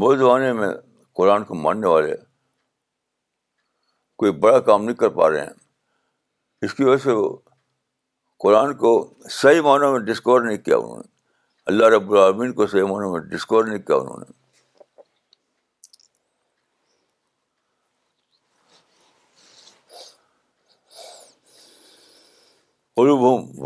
[0.01, 0.69] بودھ زمانے میں
[1.17, 2.15] قرآن کو ماننے والے
[4.19, 5.53] کوئی بڑا کام نہیں کر پا رہے ہیں
[6.65, 7.29] اس کی وجہ سے وہ
[8.43, 8.93] قرآن کو
[9.31, 11.13] صحیح معنوں میں ڈسکور نہیں کیا انہوں نے
[11.73, 14.33] اللہ رب العالمین کو صحیح معنوں میں ڈسکور نہیں کیا انہوں نے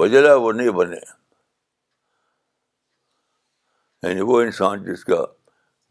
[0.03, 0.97] وجلا وہ نہیں بنے
[4.03, 5.17] یعنی وہ انسان جس کا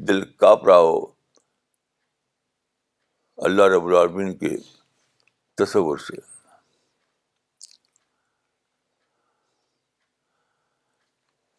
[0.08, 0.98] دل کاپ رہا ہو
[3.46, 4.50] اللہ رب العالمین کے
[5.58, 6.16] تصور سے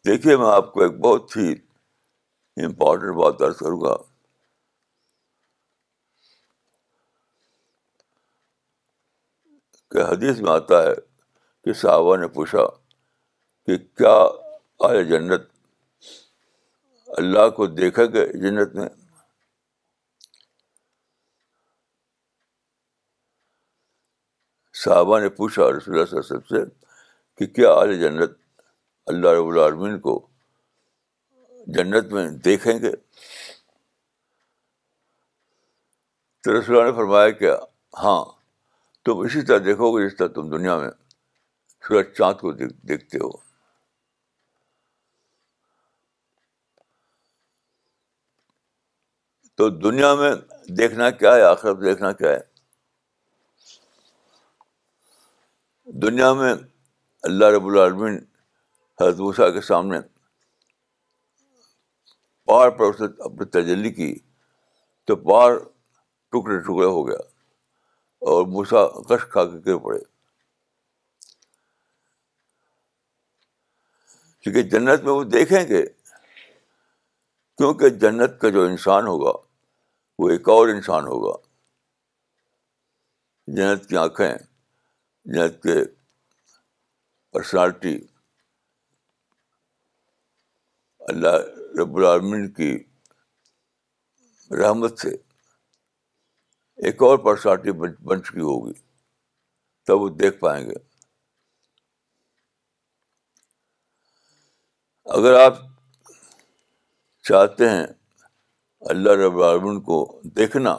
[0.09, 1.51] دیکھیے میں آپ کو ایک بہت ہی
[2.65, 3.95] امپورٹنٹ بات درج کروں گا
[9.91, 10.93] کہ حدیث میں آتا ہے
[11.63, 12.65] کہ صحابہ نے پوچھا
[13.65, 14.15] کہ کیا
[14.89, 15.49] آئے جنت
[17.17, 18.87] اللہ کو دیکھا گے جنت میں
[24.83, 26.65] صحابہ نے پوچھا رسول اللہ اللہ صلی علیہ وسلم سے
[27.37, 28.37] کہ کیا آل جنت
[29.13, 30.15] اللہ رب العالمین کو
[31.77, 32.91] جنت میں دیکھیں گے
[36.43, 37.55] تو رسول اللہ نے فرمایا کیا
[38.03, 38.23] ہاں
[39.05, 40.89] تم اسی طرح دیکھو گے جس طرح تم دنیا میں
[41.87, 43.31] سورج چاند کو دیکھتے ہو
[49.59, 50.29] تو دنیا میں
[50.77, 52.39] دیکھنا کیا ہے آخرت دیکھنا کیا ہے
[56.01, 56.53] دنیا میں
[57.29, 58.15] اللہ رب العالمین
[59.01, 59.99] حضبوسا کے سامنے
[62.51, 64.13] پار پر اپنی تجلی کی
[65.07, 67.19] تو پار ٹکڑے ٹکڑے ہو گیا
[68.31, 69.99] اور موسا کش کھا کے گر پڑے
[74.43, 75.85] کیونکہ جنت میں وہ دیکھیں گے
[77.57, 79.37] کیونکہ جنت کا جو انسان ہوگا
[80.19, 81.33] وہ ایک اور انسان ہوگا
[83.57, 84.27] جنت کی آنکھیں
[85.33, 85.75] جنت کے
[87.33, 87.93] پرسنالٹی
[91.13, 91.37] اللہ
[91.81, 92.71] رب العالمین کی
[94.63, 95.09] رحمت سے
[96.89, 97.71] ایک اور پرسنالٹی
[98.11, 98.73] بن چکی ہوگی
[99.87, 100.75] تب وہ دیکھ پائیں گے
[105.19, 105.61] اگر آپ
[107.29, 107.85] چاہتے ہیں
[108.87, 109.95] اللہ رب العالمین کو
[110.35, 110.75] دیکھنا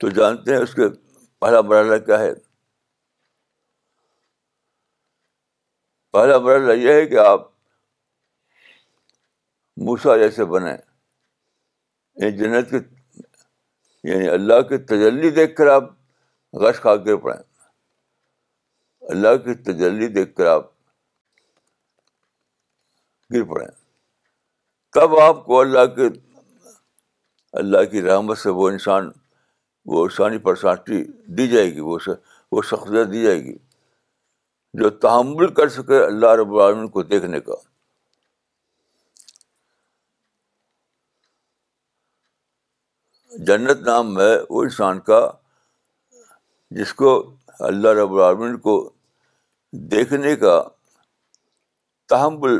[0.00, 0.88] تو جانتے ہیں اس کے
[1.40, 2.32] پہلا مرحلہ کیا ہے
[6.12, 7.46] پہلا مرحلہ یہ ہے کہ آپ
[9.86, 12.78] موسا جیسے بنیں یعنی جنت کے
[14.12, 15.84] یعنی اللہ کی تجلی دیکھ کر آپ
[16.62, 17.38] غش کھا کے پڑیں
[19.14, 20.70] اللہ کی تجلی دیکھ کر آپ
[23.34, 23.66] گر پڑیں
[24.94, 26.06] تب آپ کو اللہ کے
[27.60, 29.08] اللہ کی رحمت سے وہ انسان
[29.92, 31.02] وہ انسانی پرسانٹی
[31.38, 31.98] دی جائے گی وہ
[32.52, 33.54] وہ شخصیت دی جائے گی
[34.82, 37.54] جو تحمل کر سکے اللہ رب العالمین کو دیکھنے کا
[43.50, 45.20] جنت نام ہے وہ انسان کا
[46.78, 47.16] جس کو
[47.72, 48.76] اللہ رب العالمین کو
[49.96, 50.56] دیکھنے کا
[52.14, 52.58] تحمل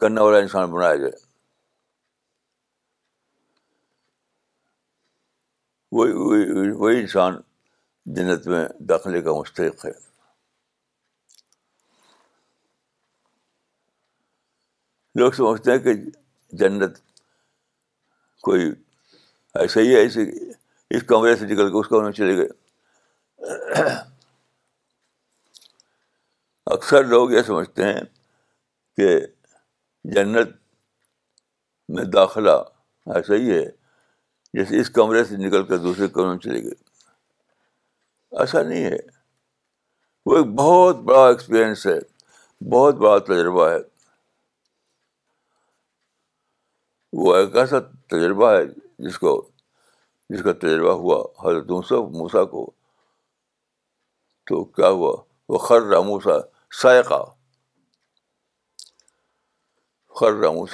[0.00, 1.12] کرنے والا انسان بنایا جائے
[5.96, 6.12] وہی
[6.80, 7.36] وہی انسان
[8.14, 9.90] جنت میں داخلے کا مستحق ہے
[15.20, 15.92] لوگ سمجھتے ہیں کہ
[16.60, 16.98] جنت
[18.44, 18.70] کوئی
[19.60, 23.94] ایسا ہی ہے اس کمرے سے نکل کے اس کمرے میں چلے گئے
[26.74, 28.00] اکثر لوگ یہ سمجھتے ہیں
[28.96, 29.08] کہ
[30.12, 30.48] جنت
[31.96, 32.50] میں داخلہ
[33.14, 33.64] ایسا ہاں، ہی ہے
[34.58, 36.82] جیسے اس کمرے سے نکل کر دوسرے کمرے میں چلے گئے
[38.40, 38.96] ایسا نہیں ہے
[40.26, 41.98] وہ ایک بہت بڑا ایکسپیرئنس ہے
[42.74, 43.78] بہت بڑا تجربہ ہے
[47.22, 47.78] وہ ایک ایسا
[48.10, 48.64] تجربہ ہے
[49.08, 49.34] جس کو
[50.30, 52.70] جس کا تجربہ ہوا ہر دوسروں موسا کو
[54.46, 55.14] تو کیا ہوا
[55.48, 56.38] وہ رہا موسا
[56.82, 57.22] سائقہ
[60.20, 60.66] خر رہا ہوں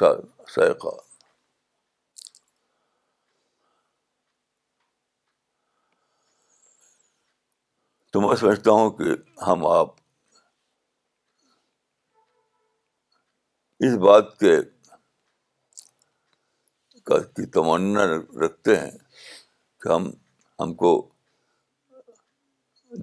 [8.13, 9.15] تو میں سمجھتا ہوں کہ
[9.47, 9.89] ہم آپ
[13.87, 14.57] اس بات کے
[17.37, 18.05] کی تمنا
[18.45, 18.91] رکھتے ہیں
[19.83, 20.11] کہ ہم
[20.61, 20.91] ہم کو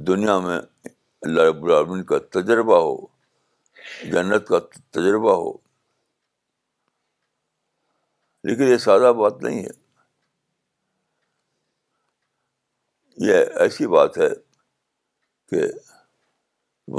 [0.08, 2.96] دنیا میں اللہ رب العالمین کا تجربہ ہو
[4.12, 4.60] جنت کا
[4.98, 5.52] تجربہ ہو
[8.48, 9.70] لیکن یہ سادہ بات نہیں ہے
[13.28, 14.30] یہ ایسی بات ہے
[15.52, 15.64] کہ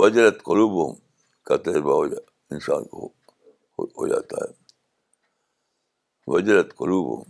[0.01, 0.93] وجرت ہوں
[1.49, 2.21] کا تجربہ ہو جا
[2.55, 3.07] انسان کو
[3.99, 4.51] ہو جاتا ہے
[6.35, 7.25] وجرت قلوب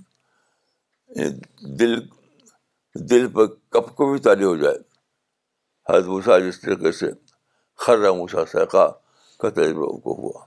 [1.81, 1.95] دل
[3.11, 4.79] دل پر کپ کو بھی تالی ہو جائے
[5.91, 7.11] حضرت موسیٰ جس طریقے سے
[7.87, 8.89] ہر رنگ سیکا
[9.41, 10.45] کا تجربہ ان کو ہوا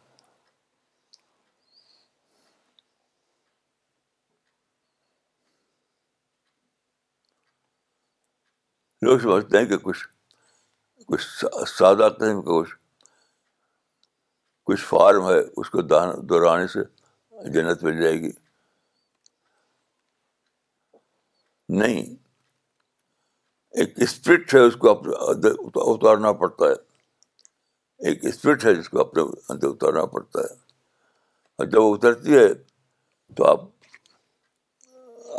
[9.05, 10.07] لوگ سمجھتے ہیں کہ کچھ
[11.07, 11.25] کچھ
[11.69, 12.73] سادہ قسم کا کچھ
[14.67, 16.79] کچھ فارم ہے اس کو دہرانے سے
[17.53, 18.31] جنت مل جائے گی
[21.79, 22.15] نہیں
[23.81, 25.13] ایک اسپرٹ ہے اس کو اپنے
[25.91, 30.53] اتارنا پڑتا ہے ایک اسپرٹ ہے جس کو اپنے اندر اتارنا پڑتا ہے
[31.55, 32.47] اور جب وہ اترتی ہے
[33.35, 33.61] تو آپ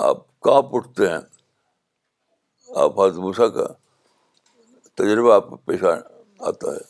[0.08, 1.18] آپ کہاں اٹھتے ہیں
[2.80, 3.66] آپ فاطبوسا کا
[4.96, 6.82] تجربہ آپ کو پیش آتا ہے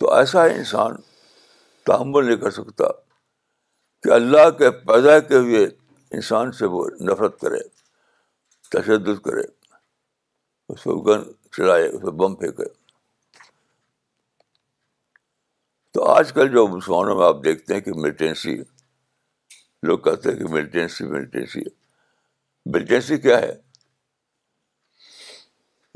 [0.00, 0.94] تو ایسا انسان
[1.86, 2.88] تحمل نہیں کر سکتا
[4.02, 7.58] کہ اللہ کے پیدا کے ہوئے انسان سے وہ نفرت کرے
[8.72, 9.42] تشدد کرے
[10.72, 11.22] اس کو گن
[11.56, 12.68] چلائے اس کو بم پھینکے
[15.94, 18.56] تو آج کل جو مسلمانوں میں آپ دیکھتے ہیں کہ ملیٹینسی
[19.88, 21.60] لوگ کہتے ہیں کہ ملیٹینسی ملیٹینسی
[22.74, 23.54] ملیٹینسی کیا ہے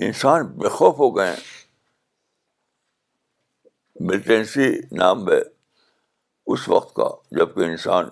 [0.03, 1.35] انسان بے خوف ہو گئے
[4.09, 5.39] ملٹنسی نام ہے
[6.53, 8.09] اس وقت کا جب کہ انسان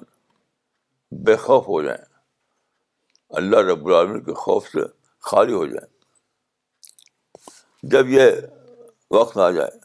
[1.25, 2.05] بے خوف ہو جائیں
[3.41, 4.85] اللہ رب العالمین کے خوف سے
[5.31, 5.91] خالی ہو جائیں
[7.93, 8.31] جب یہ
[9.19, 9.79] وقت آ جائے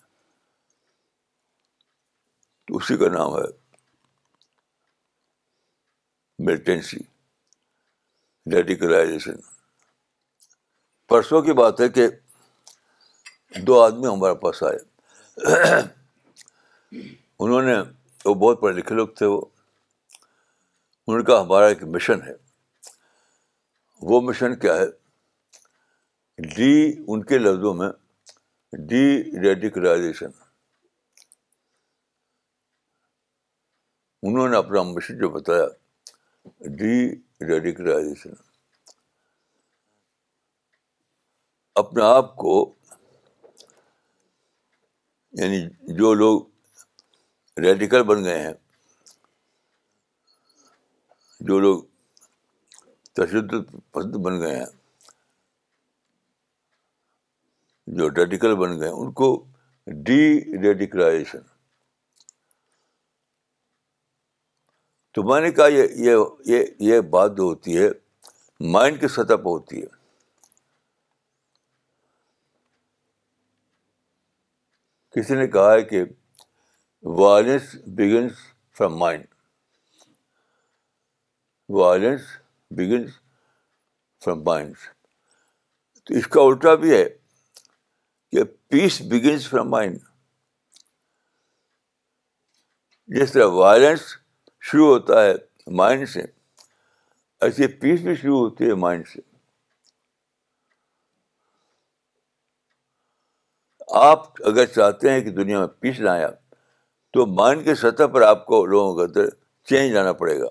[2.68, 3.50] تو اسی کا نام ہے
[6.46, 6.98] ملٹنسی
[8.52, 9.40] ڈیڈیکلائزیشن
[11.10, 12.08] پرسوں کی بات ہے کہ
[13.68, 14.78] دو آدمی ہمارے پاس آئے
[17.44, 17.76] انہوں نے
[18.26, 19.42] وہ بہت پڑھے لکھے لوگ تھے وہ
[21.14, 22.34] ان کا ہمارا ایک مشن ہے
[24.10, 24.88] وہ مشن کیا ہے
[26.56, 26.74] ڈی
[27.08, 27.90] ان کے لفظوں میں
[28.90, 29.06] ڈی
[29.44, 30.32] ریڈیکلائزیشن
[34.30, 35.68] انہوں نے اپنا مشن جو بتایا
[36.82, 37.00] ڈی
[37.54, 38.34] ریڈیکلائزیشن
[41.80, 42.54] اپنے آپ کو
[45.40, 45.60] یعنی
[45.98, 48.54] جو لوگ ریڈیکل بن گئے ہیں
[51.50, 51.84] جو لوگ
[53.20, 54.66] تشدد پسند بن گئے ہیں
[58.00, 59.30] جو ریڈیکل بن گئے ہیں ان کو
[60.08, 60.22] ڈی
[60.64, 61.46] ریڈیکلائزیشن
[65.16, 66.60] تو میں نے کہا یہ
[66.90, 67.90] یہ بات جو ہوتی ہے
[68.74, 69.96] مائنڈ کی سطح پہ ہوتی ہے
[75.18, 76.04] کسی نے کہا ہے کہ
[77.20, 78.34] violence begins
[78.78, 79.26] from mind
[81.78, 82.26] violence
[82.78, 83.12] begins
[84.24, 84.76] from mind
[86.20, 87.04] اس کا الٹا بھی ہے
[88.32, 89.98] کہ پیس بگنس فرام مائنڈ
[93.20, 94.04] جس طرح وائلنس
[94.70, 95.34] شروع ہوتا ہے
[95.82, 96.26] مائنڈ سے
[97.48, 99.22] ایسے پیس بھی شروع ہوتی ہے مائنڈ سے
[103.96, 106.46] آپ اگر چاہتے ہیں کہ دنیا میں پیس نہ آپ
[107.14, 109.30] تو مائنڈ کے سطح پر آپ کو لوگوں کے اندر
[109.70, 110.48] چینج آنا پڑے گا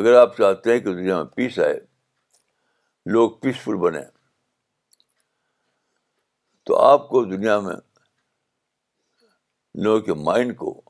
[0.00, 1.78] اگر آپ چاہتے ہیں کہ دنیا میں پیس آئے
[3.12, 4.00] لوگ پیسفل بنے
[6.66, 7.74] تو آپ کو دنیا میں
[9.84, 10.80] لوگوں کے مائنڈ کو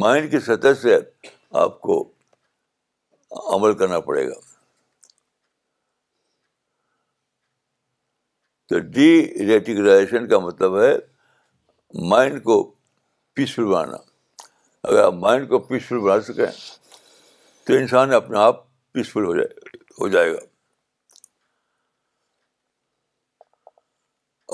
[0.00, 0.98] مائنڈ کی سطح سے
[1.64, 2.02] آپ کو
[3.32, 4.38] عمل کرنا پڑے گا
[8.68, 9.10] تو ڈی
[9.46, 10.92] ریٹیکلائزیشن کا مطلب ہے
[12.10, 12.62] مائنڈ کو
[13.34, 13.96] پیسفل بنانا
[14.82, 16.76] اگر آپ مائنڈ کو پیسفل بنا سکیں
[17.66, 19.48] تو انسان اپنے آپ پیسفل ہو جائے
[20.00, 20.38] ہو جائے گا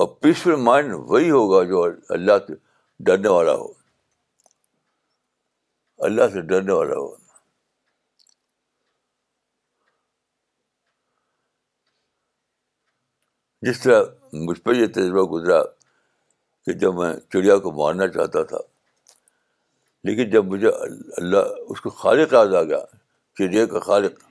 [0.02, 1.82] اور پیسفل مائنڈ وہی ہوگا جو
[2.14, 2.54] اللہ سے
[3.04, 3.68] ڈرنے والا ہو
[6.08, 7.14] اللہ سے ڈرنے والا ہو
[13.64, 14.02] جس طرح
[14.46, 15.62] مجھ پہ یہ تجربہ گزرا
[16.64, 18.58] کہ جب میں چڑیا کو مارنا چاہتا تھا
[20.06, 20.68] لیکن جب مجھے
[21.20, 22.78] اللہ اس کو خالق یاد آ گیا
[23.38, 24.22] چڑیا کا خالق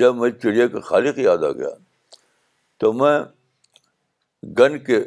[0.00, 1.68] جب میں چڑیا کا خالق یاد آ گیا
[2.80, 3.18] تو میں
[4.58, 4.98] گن کے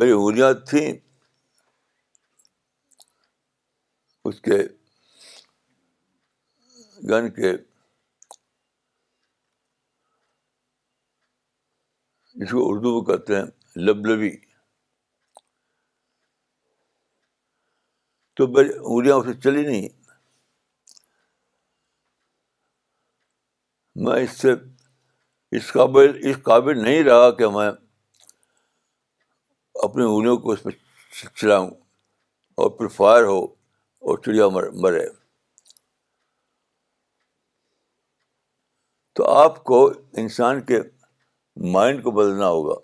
[0.00, 0.92] میری انگلیاں تھیں
[4.28, 4.58] اس کے
[7.10, 7.52] کے
[12.38, 14.30] جس کو اردو میں کہتے ہیں لبلبی
[18.36, 19.88] تو میری انگلیاں اسے چلی نہیں
[24.04, 24.52] میں اس سے
[25.56, 27.70] اس قابل اس قابل نہیں رہا کہ میں
[29.86, 30.70] اپنی انگلیوں کو اس پہ
[31.40, 31.70] چلاؤں
[32.62, 35.06] اور پھر فائر ہو اور چڑیا مر مرے
[39.14, 39.78] تو آپ کو
[40.20, 40.80] انسان کے
[41.72, 42.74] مائنڈ کو بدلنا ہوگا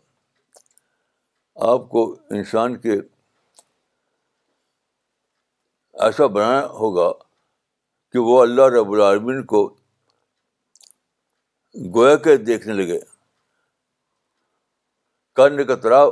[1.72, 2.02] آپ کو
[2.36, 2.94] انسان کے
[6.06, 7.10] ایسا بنانا ہوگا
[8.12, 9.66] کہ وہ اللہ رب العالمین کو
[11.94, 12.98] گویا کے دیکھنے لگے
[15.36, 16.10] کرنے کا تراؤ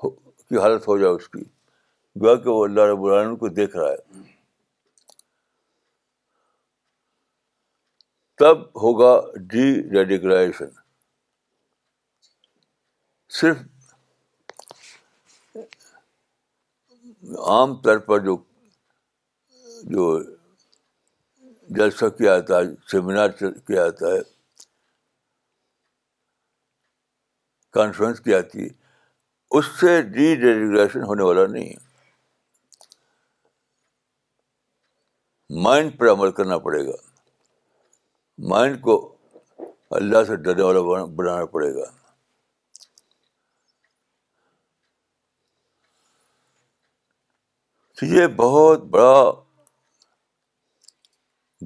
[0.00, 1.42] کی حالت ہو جائے اس کی
[2.22, 4.27] گویا کہ وہ اللہ رب العالمین کو دیکھ رہا ہے
[8.38, 9.08] تب ہوگا
[9.52, 10.68] ڈی ریڈیکلائزیشن
[13.38, 13.56] صرف
[17.54, 18.36] عام طور پر جو
[19.94, 20.04] جو
[21.78, 24.20] جلسہ کیا جاتا ہے سیمینار کیا جاتا ہے
[27.76, 28.68] کانفرنس کی جاتی ہے
[29.58, 31.86] اس سے ڈی ریڈیکلائزیشن ہونے والا نہیں ہے
[35.64, 36.96] مائنڈ پر عمل کرنا پڑے گا
[38.50, 38.94] مائنڈ کو
[39.98, 41.84] اللہ سے ڈرنے والا بنانا پڑے گا
[48.00, 49.22] تو یہ بہت بڑا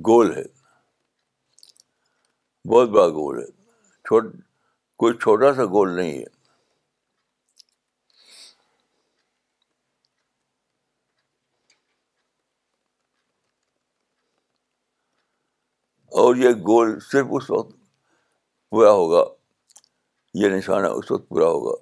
[0.06, 0.42] گول ہے
[2.70, 3.46] بہت بڑا گول ہے
[4.06, 4.32] چھوٹ
[5.02, 6.24] کوئی چھوٹا سا گول نہیں ہے
[16.20, 17.70] اور یہ گول صرف اس وقت
[18.70, 19.22] پورا ہوگا
[20.42, 21.74] یہ نشانہ اس وقت پورا ہوگا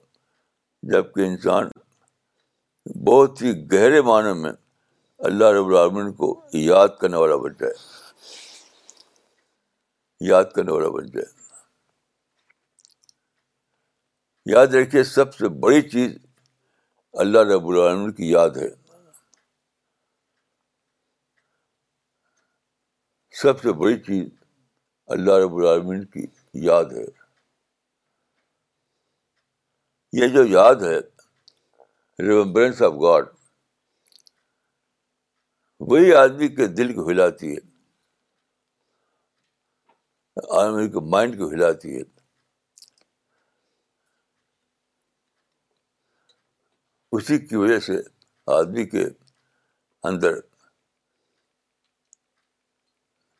[0.93, 1.69] جب کہ انسان
[3.07, 4.53] بہت ہی گہرے معنی میں
[5.29, 6.29] اللہ رب العالمین کو
[6.67, 7.75] یاد کرنے والا بن جائے
[10.29, 11.27] یاد کرنے والا بن جائے
[14.55, 16.17] یاد رکھیے سب سے بڑی چیز
[17.25, 18.69] اللہ رب العالمین کی یاد ہے
[23.39, 24.29] سب سے بڑی چیز
[25.15, 26.25] اللہ رب العالمین کی
[26.67, 27.05] یاد ہے
[30.21, 30.99] یہ جو یاد ہے
[32.29, 33.27] ریمبرنس آف گاڈ
[35.91, 37.71] وہی آدمی کے دل کو ہلاتی ہے
[40.61, 42.03] آدمی کے مائنڈ کو ہلاتی ہے
[47.17, 47.99] اسی کی وجہ سے
[48.57, 49.05] آدمی کے
[50.09, 50.39] اندر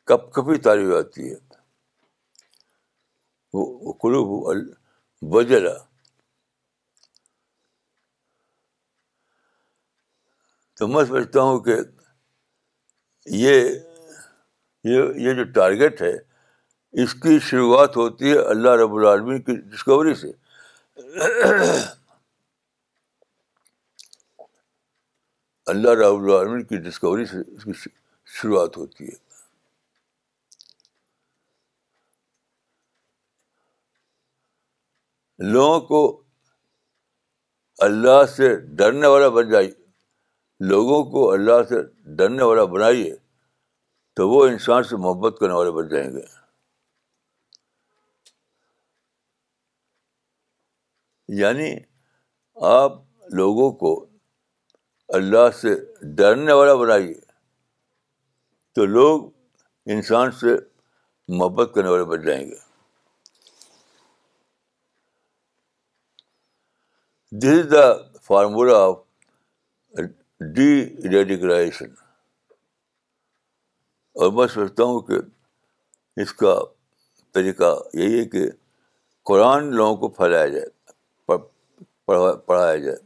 [0.07, 1.35] کپی تعریف آتی ہے
[3.53, 4.47] وہ قلوب
[5.35, 5.73] الجلا
[10.77, 11.75] تو میں سمجھتا ہوں کہ
[13.39, 13.63] یہ
[15.23, 16.11] یہ جو ٹارگیٹ ہے
[17.01, 20.31] اس کی شروعات ہوتی ہے اللہ رب العالمی کی ڈسکوری سے
[25.71, 27.89] اللہ رب العالمین کی ڈسکوری سے اس کی
[28.39, 29.15] شروعات ہوتی ہے
[35.41, 35.99] لوگوں کو
[37.85, 39.71] اللہ سے ڈرنے والا بن جائیے
[40.71, 41.81] لوگوں کو اللہ سے
[42.17, 43.13] ڈرنے والا بنائیے
[44.15, 46.21] تو وہ انسان سے محبت کرنے والے بن جائیں گے
[51.39, 51.73] یعنی
[52.75, 52.99] آپ
[53.39, 53.93] لوگوں کو
[55.21, 55.75] اللہ سے
[56.15, 57.19] ڈرنے والا بنائیے
[58.75, 59.27] تو لوگ
[59.95, 60.55] انسان سے
[61.37, 62.69] محبت کرنے والے بن جائیں گے
[67.33, 67.85] this is the
[68.27, 68.95] formula of
[71.11, 71.91] deradicalization
[74.19, 75.19] اور میں سوچتا ہوں کہ
[76.21, 76.55] اس کا
[77.33, 78.45] طریقہ یہی ہے کہ
[79.31, 81.37] قرآن لوگوں کو پھیلایا جائے
[82.05, 82.97] پڑھایا جائے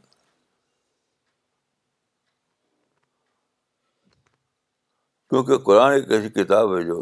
[5.29, 7.01] کیونکہ قرآن ایک ایسی کتاب ہے جو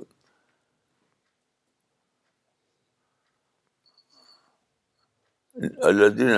[5.88, 6.30] اللہ دین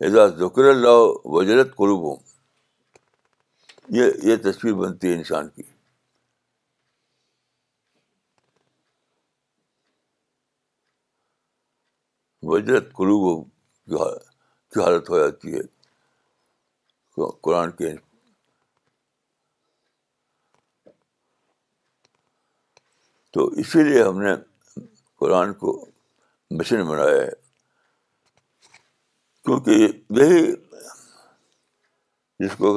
[0.00, 1.00] اعضاظ ذکر اللہ
[1.34, 2.18] وجرت قروب
[3.96, 5.62] یہ یہ تصویر بنتی ہے انسان کی
[12.52, 13.46] وجرت قلوب
[13.94, 15.62] کی حالت ہو جاتی ہے
[17.40, 17.94] قرآن کے
[23.32, 24.34] تو اسی لیے ہم نے
[25.20, 25.74] قرآن کو
[26.58, 27.42] مشن بنایا ہے
[29.44, 29.70] کیونکہ
[30.18, 30.44] یہی
[32.44, 32.72] جس کو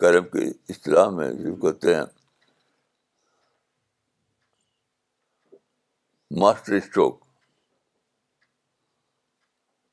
[0.00, 2.02] کرب کی اصطلاح میں جس کو کہتے ہیں
[6.40, 7.22] ماسٹر اسٹروک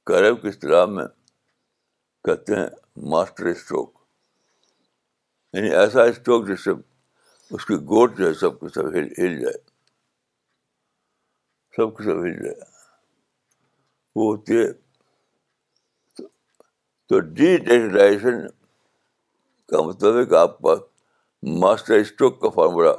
[0.07, 1.05] کرب کی اصطلاح میں
[2.25, 2.67] کہتے ہیں
[3.11, 3.97] ماسٹر اسٹروک
[5.53, 6.71] یعنی ایسا اسٹروک جس سے
[7.55, 9.57] اس کی گوٹ جو ہے سب کو سب ہل جائے
[11.75, 12.59] سب کو سب ہل جائے
[14.15, 14.67] وہ ہوتی ہے
[17.09, 18.39] تو ڈی ڈیلائزیشن
[19.69, 20.73] کا مطلب کہ آپ کا
[21.59, 22.91] ماسٹر اسٹروک کا فارمولا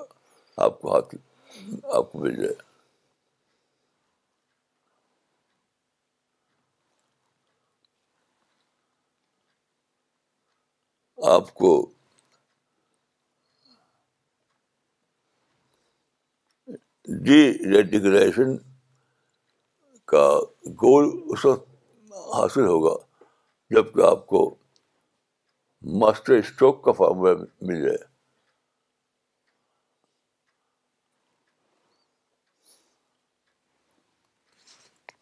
[0.65, 1.15] آپ کو ہاتھ
[1.97, 2.55] آپ کو مل جائے
[11.35, 11.71] آپ کو
[17.23, 18.57] ڈی ڈیکلائزیشن
[20.15, 20.27] کا
[20.83, 21.69] گول اس وقت
[22.35, 22.95] حاصل ہوگا
[23.75, 24.39] جبکہ آپ کو
[26.01, 27.33] ماسٹر اسٹروک کا فارمولا
[27.67, 28.09] مل جائے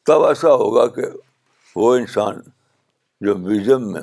[0.06, 1.02] تب ایسا ہوگا کہ
[1.76, 2.40] وہ انسان
[3.26, 4.02] جو میوزیم میں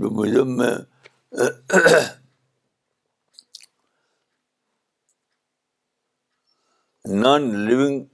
[0.00, 0.74] جو میوزیم میں
[7.12, 8.04] نان لیونگ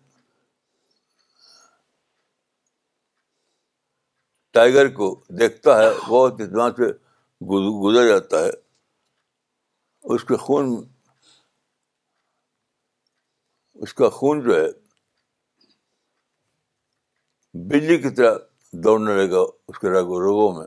[4.53, 6.89] ٹائیگر کو دیکھتا ہے بہت اعتماد سے
[7.83, 8.51] گزر جاتا ہے
[10.15, 10.73] اس کے خون
[13.83, 14.67] اس کا خون جو ہے
[17.69, 18.37] بجلی کی طرح
[18.85, 20.67] دوڑنے لگے گا اس کے رگ و رگوں میں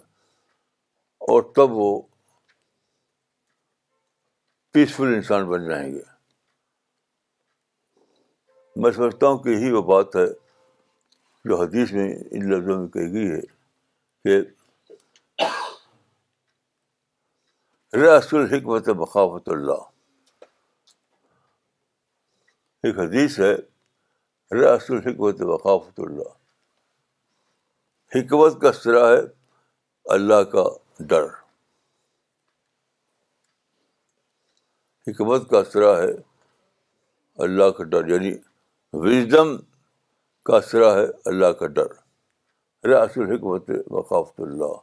[1.34, 1.92] اور تب وہ
[4.74, 6.12] پیسفل انسان بن جائیں گے
[8.82, 10.26] میں سمجھتا ہوں کہ یہی وہ بات ہے
[11.50, 13.42] جو حدیث میں ان لفظوں میں کہی گئی ہے
[14.24, 14.42] کہ
[17.98, 19.82] رس الحکمت بخافت اللہ
[22.88, 23.54] ایک حدیث ہے
[24.62, 26.32] رس الحکمت بخافت اللہ
[28.16, 29.20] حکمت کا سرا ہے
[30.14, 30.64] اللہ کا
[31.10, 31.28] ڈر
[35.08, 36.12] حکمت کا سرا ہے
[37.46, 38.34] اللہ کا ڈر یعنی
[38.94, 39.56] وزڈم
[40.46, 41.88] کا سرا ہے اللہ کا ڈر
[42.88, 44.74] ریاست حکمت وقافت اللہ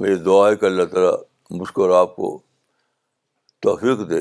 [0.00, 1.12] میری دعا ہے کہ اللہ تعالیٰ
[1.58, 2.30] مجھ کو اور آپ کو
[3.68, 4.20] توفیق دے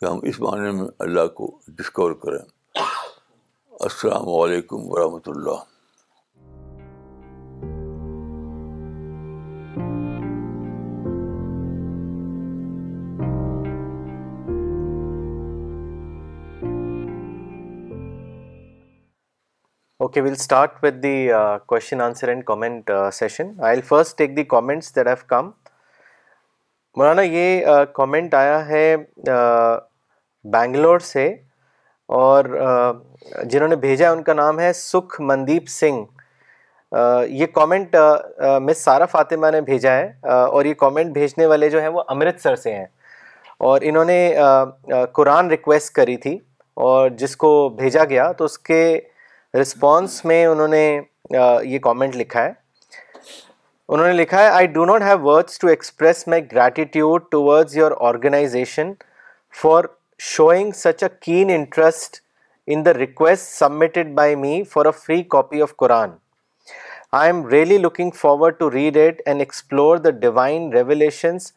[0.00, 2.42] کہ ہم اس معنی میں اللہ کو ڈسکور کریں
[3.88, 5.60] السلام علیکم ورحمۃ اللہ
[20.16, 23.54] Okay, we'll start with the uh, question answer and uh, session.
[23.62, 25.50] I'll first take the comments that have come.
[26.96, 27.64] مولانا یہ
[27.94, 28.94] کامنٹ آیا ہے
[30.52, 31.26] بنگلور سے
[32.18, 32.44] اور
[33.50, 36.98] جنہوں نے بھیجا ہے ان کا نام ہے سکھ مندیپ سنگھ
[37.40, 37.96] یہ کامنٹ
[38.68, 40.06] مس سارا فاطمہ نے بھیجا ہے
[40.36, 42.86] اور یہ کامنٹ بھیجنے والے جو ہیں وہ امرتسر سے ہیں
[43.68, 46.34] اور انہوں نے قرآن ریکویسٹ کری تھی
[46.88, 47.52] اور جس کو
[47.82, 48.82] بھیجا گیا تو اس کے
[49.60, 50.80] رسپانس میں انہوں نے
[51.30, 52.52] یہ کامنٹ لکھا ہے
[53.88, 57.40] انہوں نے لکھا ہے I do not have words to express my gratitude to
[57.74, 58.92] your organization
[59.62, 59.84] for
[60.34, 62.20] showing such a keen interest
[62.74, 66.10] in the request submitted by me for a free copy of Quran
[67.20, 71.52] I am really looking forward to read it and explore the divine revelations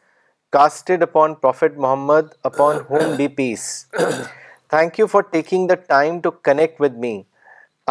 [0.52, 6.30] casted upon prophet Muhammad upon whom be peace thank you for taking the time to
[6.50, 7.20] connect with me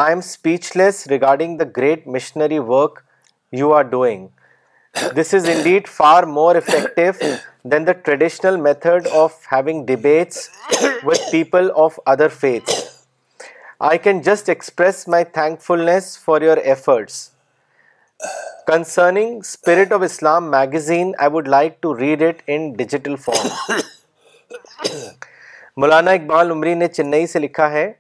[0.02, 0.18] I am
[0.78, 3.00] speechless regarding the great missionary work
[3.60, 4.28] you are doing
[5.18, 7.32] this is indeed far more effective
[7.72, 10.48] than the traditional method of having debates
[11.04, 12.72] with people of other faith
[13.90, 15.26] I can just express my
[15.64, 17.16] thankfulness for your efforts
[18.68, 23.74] concerning spirit of Islam magazine I would like to read it in digital form
[25.82, 27.92] Maulana Iqbal Umri نے چنئی سے لکھا ہے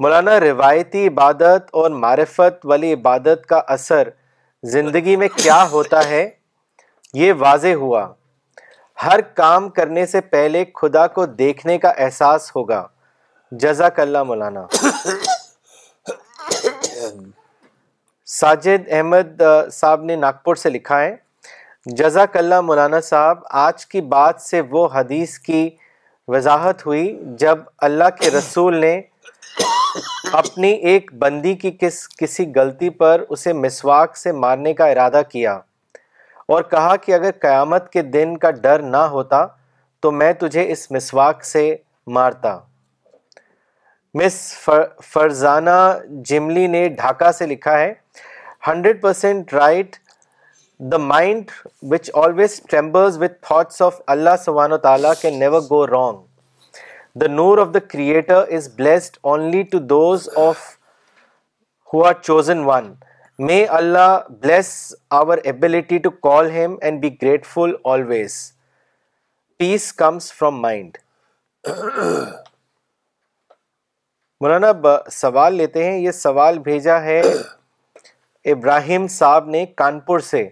[0.00, 4.08] مولانا روایتی عبادت اور معرفت والی عبادت کا اثر
[4.72, 6.28] زندگی میں کیا ہوتا ہے
[7.14, 8.06] یہ واضح ہوا
[9.04, 12.86] ہر کام کرنے سے پہلے خدا کو دیکھنے کا احساس ہوگا
[13.62, 14.66] جزاک اللہ مولانا
[18.38, 19.40] ساجد احمد
[19.72, 21.16] صاحب نے ناگپور سے لکھا ہے
[21.96, 25.68] جزاک اللہ مولانا صاحب آج کی بات سے وہ حدیث کی
[26.34, 29.00] وضاحت ہوئی جب اللہ کے رسول نے
[30.32, 35.52] اپنی ایک بندی کی کس کسی غلطی پر اسے مسواک سے مارنے کا ارادہ کیا
[36.54, 39.44] اور کہا کہ اگر قیامت کے دن کا ڈر نہ ہوتا
[40.02, 41.64] تو میں تجھے اس مسواک سے
[42.18, 42.56] مارتا
[44.14, 44.34] مس
[45.12, 45.76] فرزانہ
[46.28, 47.92] جملی نے ڈھاکہ سے لکھا ہے
[48.66, 49.96] hundred percent right
[50.92, 51.50] the mind
[51.90, 52.60] which always
[53.22, 56.25] with thoughts of اللہ سبحانہ و تعالیٰ can never go wrong
[57.20, 60.58] the Noor of the creator is blessed only to to those of
[61.92, 62.92] who are chosen one
[63.46, 64.68] may Allah bless
[65.18, 68.34] our ability call him and be grateful always
[69.58, 70.98] peace comes from mind
[74.40, 74.72] مولانا
[75.12, 77.20] سوال لیتے ہیں یہ سوال بھیجا ہے
[78.52, 80.48] ابراہیم صاحب نے کانپور سے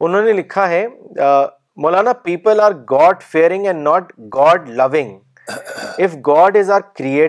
[0.00, 0.86] انہوں نے لکھا ہے
[1.82, 5.16] مولانا people are God fearing and not God loving
[5.46, 7.22] دیکھیے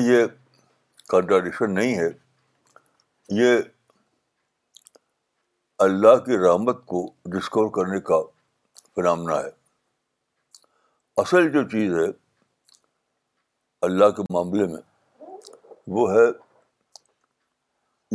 [0.00, 0.26] یہ
[1.30, 2.08] یہ نہیں ہے
[5.84, 8.20] اللہ کی رحمت کو ڈسکور کرنے کا
[8.96, 9.50] فنامنا ہے
[11.20, 12.10] اصل جو چیز ہے
[13.86, 14.80] اللہ کے معاملے میں
[15.96, 16.26] وہ ہے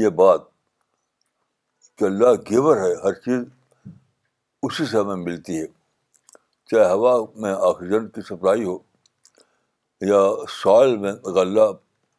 [0.01, 0.41] یہ بات
[1.97, 3.39] کہ اللہ گیور ہے ہر چیز
[4.65, 5.65] اسی سے ہمیں ملتی ہے
[6.71, 8.77] چاہے ہوا میں آکسیجن کی سپلائی ہو
[10.11, 10.19] یا
[10.61, 11.67] سوائل میں غلّہ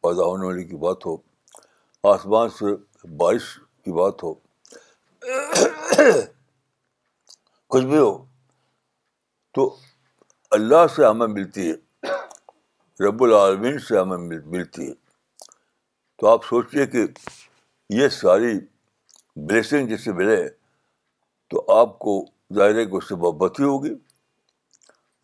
[0.03, 1.15] پیدا ہونے والے کی بات ہو
[2.13, 2.75] آسمان سے
[3.23, 3.45] بارش
[3.83, 4.33] کی بات ہو
[7.71, 8.11] کچھ بھی ہو
[9.55, 9.73] تو
[10.59, 12.13] اللہ سے ہمیں ملتی ہے
[13.07, 14.93] رب العالمین سے ہمیں ملتی ہے
[16.19, 17.05] تو آپ سوچیے کہ
[17.97, 18.57] یہ ساری
[19.47, 20.35] بلیسنگ جس سے ملے
[21.49, 22.13] تو آپ کو
[22.55, 23.93] ظاہر ہے کہ اس سے محبت ہی ہوگی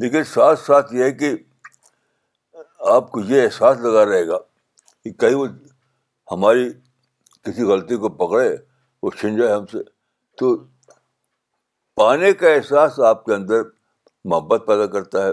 [0.03, 1.31] لیکن ساتھ ساتھ یہ ہے کہ
[2.93, 4.37] آپ کو یہ احساس لگا رہے گا
[5.03, 5.45] کہ کہیں وہ
[6.31, 6.67] ہماری
[7.43, 8.49] کسی غلطی کو پکڑے
[9.03, 9.83] وہ چھن جائے ہم سے
[10.37, 10.55] تو
[11.97, 13.61] پانے کا احساس آپ کے اندر
[14.33, 15.29] محبت پیدا کرتا ہے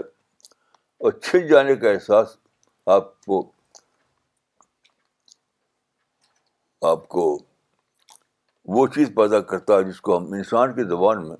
[0.97, 2.37] اور چھن جانے کا احساس
[2.95, 3.43] آپ کو
[6.91, 7.25] آپ کو
[8.75, 11.35] وہ چیز پیدا کرتا ہے جس کو ہم انسان کی زبان میں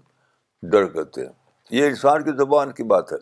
[0.72, 1.32] ڈر کرتے ہیں
[1.78, 3.18] یہ انسان کی زبان کی بات ہے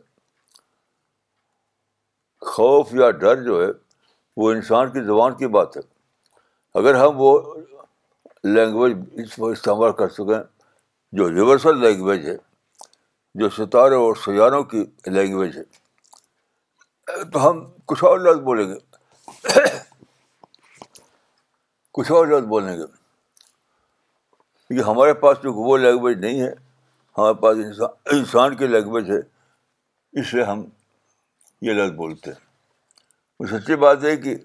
[2.51, 3.69] خوف یا ڈر جو ہے
[4.41, 5.82] وہ انسان کی زبان کی بات ہے
[6.82, 7.32] اگر ہم وہ
[8.55, 10.38] لینگویج اس پر استعمال کر سکیں
[11.11, 12.36] جو یونیورسل لینگویج ہے
[13.41, 14.86] جو ستاروں اور سیاروں کی
[15.17, 18.80] لینگویج ہے تو ہم کچھ اور لفظ بولیں گے
[21.94, 22.84] کچھ اور لفظ بولیں گے
[23.46, 26.52] کیونکہ ہمارے پاس جو وہ لینگویج نہیں ہے
[27.18, 29.18] ہمارے پاس انسان انسان کی لینگویج ہے
[30.22, 30.64] اس لیے ہم
[31.68, 32.39] یہ لفظ بولتے ہیں
[33.39, 34.36] وہ سچی بات ہے کہ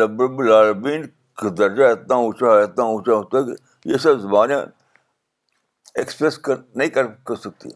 [0.00, 1.06] رب العالمین
[1.40, 6.88] کا درجہ اتنا اونچا اتنا اونچا ہوتا ہے کہ یہ سب زبانیں ایکسپریس کر نہیں
[6.96, 7.68] کر کر سکتی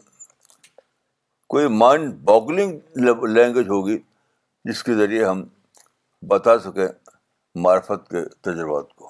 [1.53, 3.97] کوئی مائنڈ باگلنگ لینگویج ہوگی
[4.69, 5.43] جس کے ذریعے ہم
[6.27, 6.87] بتا سکیں
[7.63, 9.03] معرفت کے تجربات کو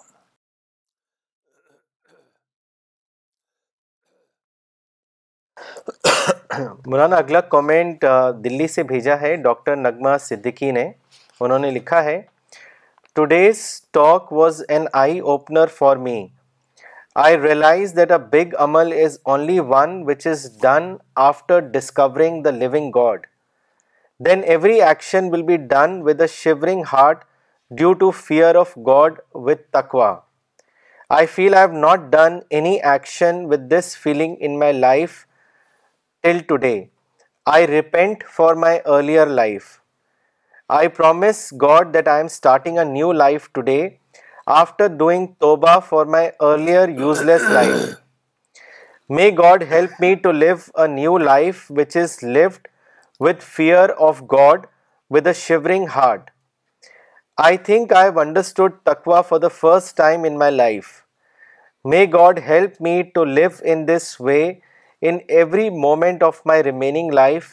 [6.91, 8.05] مولانا اگلا کومنٹ
[8.43, 10.87] دلی سے بھیجا ہے ڈاکٹر نگما صدیقی نے
[11.41, 12.21] انہوں نے لکھا ہے
[13.15, 16.17] today's talk was an eye opener for me
[17.25, 20.95] I realize that a big عمل is only one which is done
[21.29, 23.25] after discovering the living God
[24.25, 27.23] then every action will be done with a shivering heart
[27.73, 30.21] due to fear of God with taqwa.
[31.09, 35.27] I feel I have not done any action with this feeling in my life
[36.23, 36.89] till today.
[37.45, 39.81] I repent for my earlier life.
[40.67, 43.99] I promise God that I am starting a new life today
[44.47, 47.97] after doing Tawbah for my earlier useless life.
[49.07, 52.67] May God help me to live a new life which is lived
[53.19, 54.67] with fear of God
[55.07, 56.23] with a shivering heart.
[57.43, 60.85] I think I have understood ٹکوا for the first time in my life
[61.91, 64.37] may God help me to live in this way
[65.09, 67.45] in every moment of my remaining life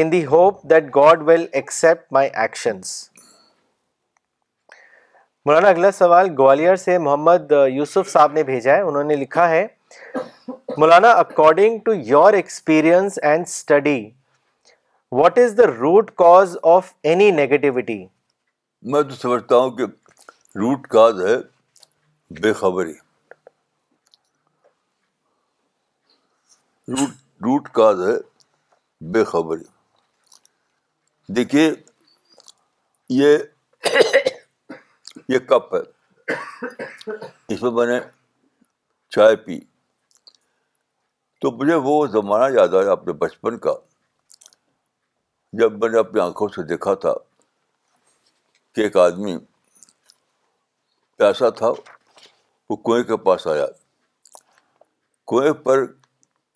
[0.00, 2.92] in the hope that God will accept my actions
[5.46, 9.66] مولانا اگلا سوال گوالیئر سے محمد یوسف صاحب نے بھیجا ہے انہوں نے لکھا ہے
[10.78, 14.00] Maulana according to your experience and study
[15.20, 18.04] what is the root cause of any negativity
[18.92, 19.84] میں تو سمجھتا ہوں کہ
[20.60, 21.34] روٹ کاز ہے
[22.42, 22.92] بے خبری
[26.96, 27.10] روٹ
[27.46, 28.12] روٹ کاز ہے
[29.12, 29.64] بے خبری
[31.36, 31.66] دیکھیے
[33.22, 33.36] یہ
[35.28, 35.80] یہ کپ ہے
[37.54, 37.98] اس میں میں نے
[39.16, 39.58] چائے پی
[41.40, 43.74] تو مجھے وہ زمانہ یاد آیا اپنے بچپن کا
[45.60, 47.14] جب میں نے اپنی آنکھوں سے دیکھا تھا
[48.76, 49.36] کہ ایک آدمی
[51.18, 51.68] پیاسا تھا
[52.70, 53.66] وہ کنویں کے پاس آیا
[55.30, 55.84] کنویں پر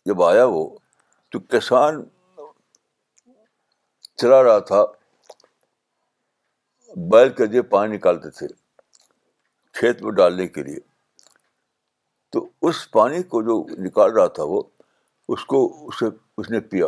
[0.07, 0.68] جب آیا وہ
[1.33, 2.03] تو کسان
[4.21, 4.85] چلا رہا تھا
[7.11, 8.47] بیل کر دیے پانی نکالتے تھے
[9.79, 10.79] کھیت میں ڈالنے کے لیے
[12.33, 14.62] تو اس پانی کو جو نکال رہا تھا وہ
[15.33, 16.87] اس کو اسے اس نے پیا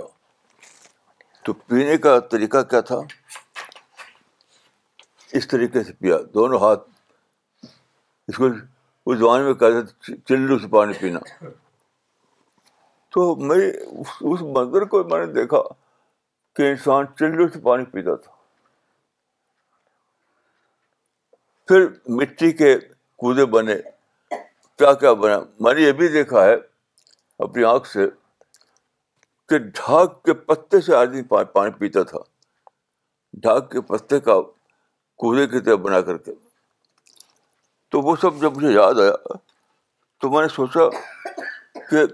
[1.44, 3.00] تو پینے کا طریقہ کیا تھا
[5.36, 6.80] اس طریقے سے پیا دونوں ہاتھ
[8.28, 8.46] اس کو
[9.10, 11.18] اس زمانے میں کہتے چلو سے پانی پینا
[13.14, 13.58] تو میں
[14.30, 15.62] اس منظر کو میں نے دیکھا
[16.56, 18.30] کہ انسان چلو سے پانی پیتا تھا
[21.68, 21.86] پھر
[22.20, 22.76] مٹی کے
[23.24, 23.74] کودے بنے
[24.78, 26.54] کیا کیا بنا میں نے یہ بھی دیکھا ہے
[27.48, 28.06] اپنی آنکھ سے
[29.48, 31.22] کہ ڈھاک کے پتے سے آدمی
[31.54, 32.18] پانی پیتا تھا
[33.42, 34.38] ڈھاک کے پتے کا
[35.50, 36.32] کی طرح بنا کر کے
[37.90, 39.34] تو وہ سب جب مجھے یاد آیا
[40.20, 40.88] تو میں نے سوچا
[41.90, 42.04] کہ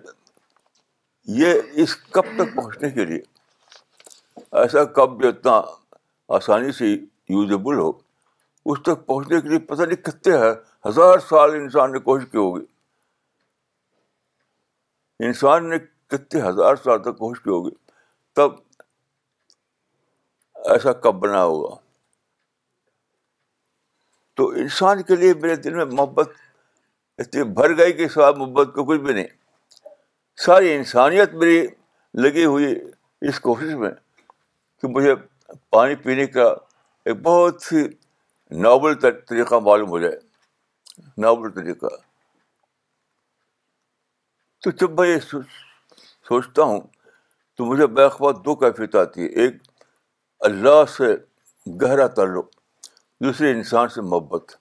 [1.41, 3.21] یہ اس کب تک پہنچنے کے لیے
[4.61, 5.61] ایسا کب جو اتنا
[6.37, 7.91] آسانی سے یوزیبل ہو
[8.71, 10.51] اس تک پہنچنے کے لیے پتہ نہیں کتنے ہے
[10.89, 12.65] ہزار سال انسان نے کوشش کی ہوگی
[15.27, 15.79] انسان نے
[16.17, 17.71] کتنے ہزار سال تک کوشش کی ہوگی
[18.37, 18.53] تب
[20.73, 21.75] ایسا کب بنا ہوگا
[24.39, 26.33] تو انسان کے لیے میرے دل میں محبت
[27.23, 29.25] اتنی بھر گئی کہ سوائے محبت کو کچھ بھی نہیں
[30.45, 31.67] ساری انسانیت میری
[32.23, 32.67] لگی ہوئی
[33.29, 33.91] اس کوشش میں
[34.81, 35.15] کہ مجھے
[35.77, 36.45] پانی پینے کا
[37.05, 37.83] ایک بہت ہی
[38.63, 40.17] ناول طریقہ معلوم ہو جائے
[41.27, 41.89] ناول طریقہ
[44.65, 45.19] تو جب میں یہ
[46.29, 46.81] سوچتا ہوں
[47.57, 49.57] تو مجھے وقت دو کیفیت آتی ہے ایک
[50.51, 51.15] اللہ سے
[51.83, 52.51] گہرا تعلق
[53.25, 54.53] دوسرے انسان سے محبت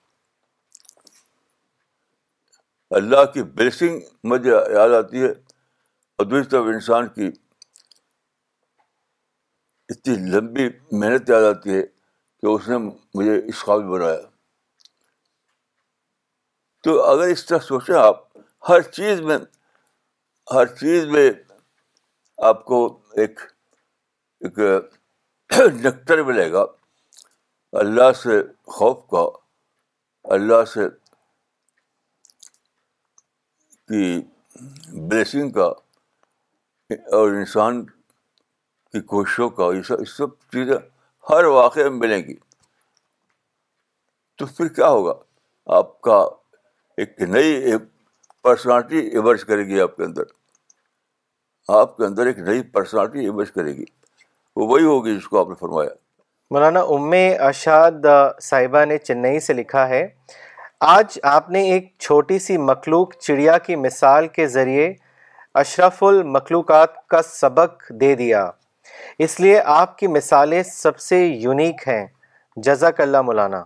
[2.98, 3.98] اللہ کی بلیسنگ
[4.30, 7.26] مجھے یاد آتی ہے اور دوسری طرف انسان کی
[9.92, 12.76] اتنی لمبی محنت یاد آتی ہے کہ اس نے
[13.14, 14.18] مجھے اس قابل بنایا
[16.84, 18.24] تو اگر اس طرح سوچیں آپ
[18.68, 19.36] ہر چیز میں
[20.54, 21.30] ہر چیز میں
[22.48, 22.82] آپ کو
[23.22, 23.40] ایک
[24.48, 24.60] ایک
[25.82, 26.64] ڈکٹر ملے گا
[27.76, 28.40] اللہ سے
[28.74, 29.24] خوف کا
[30.34, 30.86] اللہ سے
[33.88, 34.20] کی
[35.08, 35.64] بلیسنگ کا
[37.18, 40.76] اور انسان کی کوششوں کا یہ سب سب چیزیں
[41.30, 42.34] ہر واقعے میں ملیں گی
[44.38, 45.14] تو پھر کیا ہوگا
[45.78, 46.18] آپ کا
[47.02, 47.76] ایک نئی
[48.42, 50.32] پرسنالٹی ایمرج کرے گی آپ کے اندر
[51.80, 53.84] آپ کے اندر ایک نئی پرسنالٹی ایمرج کرے گی
[54.56, 55.90] وہ وہی ہوگی جس کو آپ نے فرمایا
[56.54, 57.12] مولانا ام
[57.46, 58.06] اشاد
[58.42, 60.06] صاحبہ نے چنئی سے لکھا ہے
[60.94, 64.92] آج آپ نے ایک چھوٹی سی مخلوق چڑیا کی مثال کے ذریعے
[65.62, 68.48] اشرف المخلوقات کا سبق دے دیا
[69.26, 72.04] اس لیے آپ کی مثالیں سب سے یونیک ہیں
[72.66, 73.62] جزاک اللہ مولانا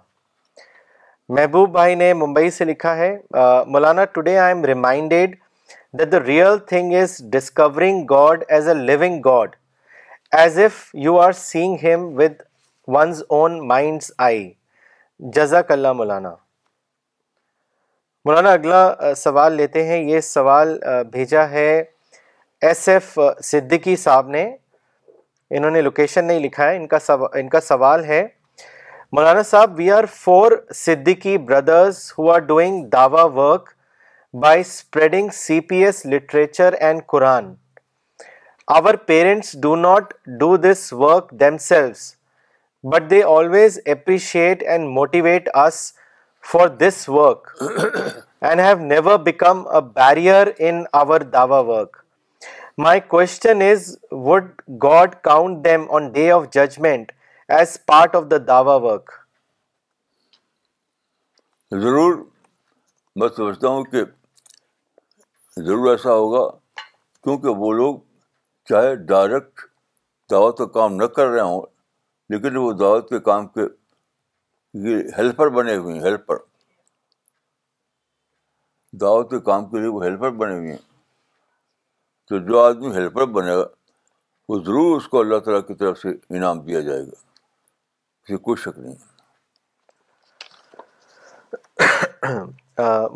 [1.37, 3.17] محبوب بھائی نے ممبئی سے لکھا ہے
[3.67, 5.37] Maulana today I am reminded
[5.99, 9.55] that the real thing is discovering God as a living God
[10.39, 12.43] as if you are seeing him with
[12.89, 14.51] one's own minds I
[15.35, 16.35] جزاک اللہ مولانا
[18.25, 20.77] مولانا اگلا سوال لیتے ہیں یہ سوال
[21.13, 21.83] بھیجا ہے
[22.67, 24.45] ایس ایف صدیقی صاحب نے
[25.57, 26.77] انہوں نے لوکیشن نہیں لکھا ہے
[27.41, 28.27] ان کا سوال ہے
[29.17, 33.69] Maulana Sahab we are four Siddiqui brothers who are doing dawah work
[34.43, 37.53] by spreading C P S literature and Quran
[38.77, 41.31] our parents do not do this work
[41.61, 42.13] themselves
[42.91, 45.75] but they always appreciate and motivate us
[46.53, 51.97] for this work and have never become a barrier in our dawah work
[52.83, 54.51] my question is would
[54.83, 57.13] God count them on day of judgement
[57.59, 59.11] as part of the dawah work
[61.83, 62.15] ضرور
[63.21, 64.05] میں سمجھتا ہوں کہ
[65.67, 66.47] ضرور ایسا ہوگا
[67.23, 67.99] کیونکہ وہ لوگ
[68.69, 69.69] چاہے ڈائریکٹ
[70.31, 71.63] دعوت کا کام نہ کر رہے ہوں
[72.33, 73.61] لیکن وہ دعوت کے کام کے
[75.17, 76.37] ہیلپر بنے ہوئے ہیں ہیلپر
[79.01, 80.79] دعوت کے کام کے لیے وہ ہیلپر بنے ہوئے ہیں
[82.31, 83.67] تو جو آدمی ہیلپر بنے گا
[84.49, 88.63] وہ ضرور اس کو اللہ تعالیٰ کی طرف سے انعام دیا جائے گا اسے کوئی
[88.63, 88.95] شک نہیں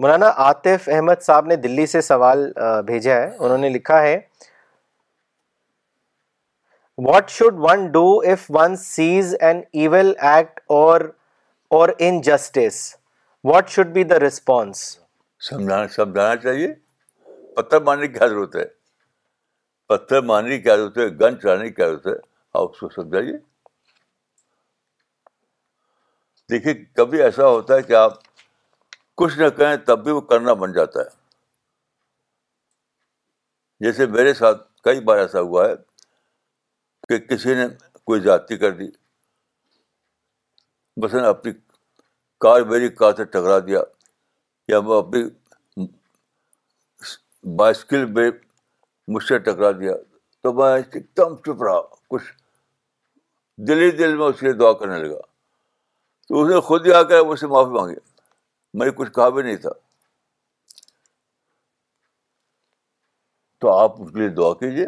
[0.05, 2.51] مولانا عاطف احمد صاحب نے دلی سے سوال
[2.93, 4.17] بھیجا ہے انہوں نے لکھا ہے
[7.05, 10.99] what should one do if one sees an evil act or
[11.79, 12.75] or injustice
[13.53, 14.77] what should be the response
[15.49, 16.71] سمجھانا سمجھانا چاہیے
[17.57, 18.65] پتھر مارنے کی کیا ضرورت ہے
[19.89, 22.13] پتھر مارنے کی کیا ضرورت ہے گن چلانے کی کیا ضرورت ہے
[22.61, 23.33] آپ اس کو سمجھائیے
[26.51, 28.13] دیکھیے کبھی ایسا ہوتا ہے کہ آپ
[29.23, 31.09] کچھ نہ کہیں تب بھی وہ کرنا بن جاتا ہے
[33.85, 35.75] جیسے میرے ساتھ کئی بار ایسا ہوا ہے
[37.09, 37.67] کہ کسی نے
[38.07, 38.87] کوئی ذاتی کر دی
[41.03, 41.53] بس نے اپنی
[42.41, 43.81] کار میری کار سے ٹکرا دیا
[44.69, 45.85] یا وہ اپنی
[47.59, 48.31] بائسکل میں
[49.15, 49.95] مجھ سے ٹکرا دیا
[50.43, 51.81] تو میں ایک دم چپ رہا
[52.11, 52.33] کچھ
[53.69, 55.19] دل ہی دل میں اس کے لیے دعا کرنے لگا
[56.29, 57.95] تو اس نے خود ہی آ کر مجھ سے معافی مانگی
[58.79, 59.71] میں کچھ کہا بھی نہیں تھا
[63.61, 64.87] تو آپ اس کے لیے دعا کیجیے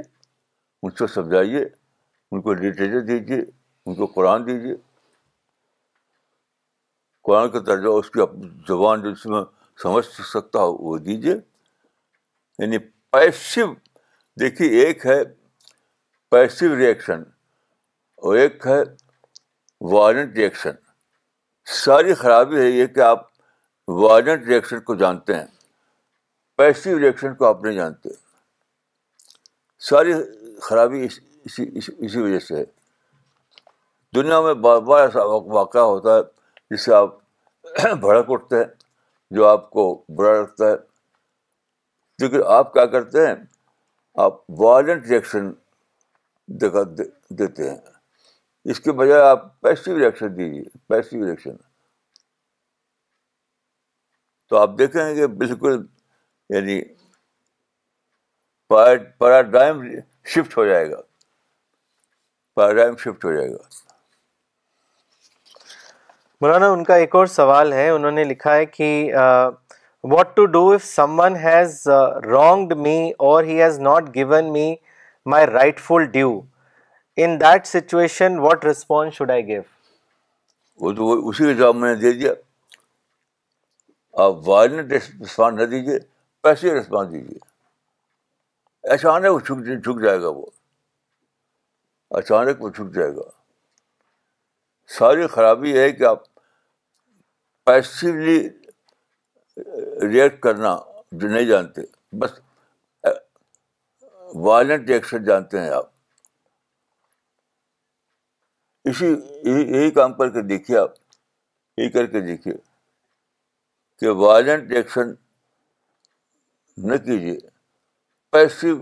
[0.83, 1.65] مجھ سے سمجھائیے
[2.33, 4.75] ان کو لٹریچر دیجیے ان کو قرآن دیجیے
[7.25, 9.15] قرآن کا درجہ اس کی اپنی زبان جو
[9.83, 11.35] سمجھ سکتا ہو وہ دیجیے
[12.59, 12.79] یعنی
[13.13, 13.65] پیسو
[14.41, 15.23] دیکھیے ایک ہے
[16.31, 17.23] پیسو ریئیکشن
[18.27, 18.81] اور ایک ہے
[19.93, 20.75] وائلنٹ ریئیکشن
[21.85, 23.27] ساری خرابی ہے یہ کہ آپ
[24.03, 25.47] وائلنٹ ریئیکشن کو جانتے ہیں
[26.59, 28.09] پیسو ریئیکشن کو آپ نہیں جانتے
[29.89, 30.13] ساری
[30.63, 31.65] خرابی اس اسی
[32.05, 32.65] اسی, وجہ سے
[34.15, 35.23] دنیا میں بار بار ایسا
[35.61, 37.17] واقعہ ہوتا ہے جس سے آپ
[38.01, 38.65] بھڑک اٹھتے ہیں
[39.37, 39.85] جو آپ کو
[40.19, 43.35] برا لگتا ہے آپ کیا کرتے ہیں
[44.27, 45.51] آپ وائلنٹ رشن
[46.61, 47.77] دیتے ہیں
[48.73, 51.57] اس کے بجائے آپ پیسو ریئیکشن دیجیے پیسو ریئیکشن
[54.49, 55.85] تو آپ دیکھیں گے بالکل
[56.55, 56.81] یعنی
[58.73, 59.83] پیراڈائم ڈائم
[60.35, 61.01] شفٹ ہو جائے گا
[62.59, 63.57] پیراڈائم شفٹ ہو جائے گا
[66.41, 68.89] مولانا ان کا ایک اور سوال ہے انہوں نے لکھا ہے کہ
[70.13, 70.85] what to do if
[71.21, 71.83] someone has
[72.33, 72.97] wronged me
[73.29, 74.67] or he has not given me
[75.33, 75.47] my
[75.87, 76.33] rightful due
[77.25, 79.63] in that situation what response should I give
[80.85, 82.33] وہ تو وہ اسی حساب میں دے دیا
[84.25, 85.99] آپ وائلنٹ رسپانس نہ دیجیے
[86.43, 87.39] پیسے رسپانس دیجیے
[88.93, 90.47] ایسا نہ وہ چھک جائے گا وہ
[92.17, 93.29] اچانک وہ چھوٹ جائے گا
[94.99, 96.23] ساری خرابی ہے کہ آپ
[97.67, 98.39] پیسولی
[100.13, 100.77] ریئیکٹ کرنا
[101.13, 101.83] جو نہیں جانتے
[102.21, 102.39] بس
[104.47, 105.87] وائلنٹ ایکشن جانتے ہیں آپ
[108.89, 109.07] اسی
[109.45, 110.91] یہی کام کر کے دیکھیے آپ
[111.79, 112.55] یہی کر کے دیکھیے
[114.01, 115.13] کہ وائلنٹ ایکشن
[116.89, 117.37] نہ کیجیے
[118.33, 118.75] پیسو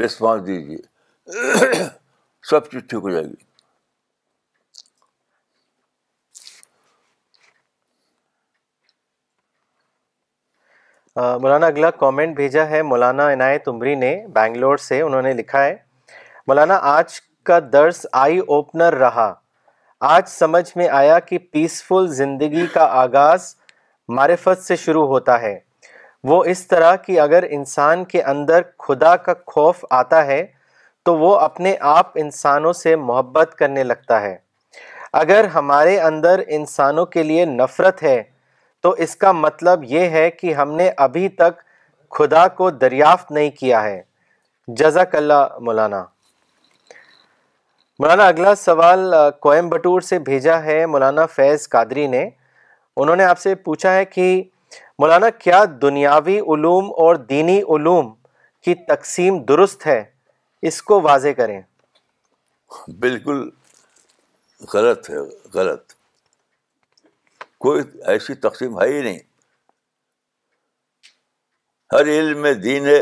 [0.00, 1.92] ریسپانس دیجیے
[2.50, 3.42] سب چیز ٹھیک ہو جائے گی
[11.42, 15.74] مولانا اگلا کامنٹ بھیجا ہے مولانا عنایت عمری نے بینگلور سے انہوں نے لکھا ہے
[16.46, 19.32] مولانا آج کا درس آئی اوپنر رہا
[20.14, 23.54] آج سمجھ میں آیا کہ پیسفل زندگی کا آغاز
[24.16, 25.58] معرفت سے شروع ہوتا ہے
[26.30, 30.44] وہ اس طرح کہ اگر انسان کے اندر خدا کا خوف آتا ہے
[31.06, 34.36] تو وہ اپنے آپ انسانوں سے محبت کرنے لگتا ہے
[35.20, 38.22] اگر ہمارے اندر انسانوں کے لیے نفرت ہے
[38.82, 41.60] تو اس کا مطلب یہ ہے کہ ہم نے ابھی تک
[42.18, 44.00] خدا کو دریافت نہیں کیا ہے
[44.80, 46.02] جزاک اللہ مولانا
[47.98, 52.28] مولانا اگلا سوال کوئمبٹور سے بھیجا ہے مولانا فیض قادری نے
[53.02, 54.32] انہوں نے آپ سے پوچھا ہے کہ
[54.98, 58.12] مولانا کیا دنیاوی علوم اور دینی علوم
[58.64, 60.02] کی تقسیم درست ہے
[60.68, 61.60] اس کو واضح کریں
[63.00, 63.38] بالکل
[64.72, 65.18] غلط ہے
[65.54, 65.92] غلط
[67.64, 69.18] کوئی ایسی تقسیم ہے ہی نہیں
[71.92, 72.96] ہر علم میں دنیا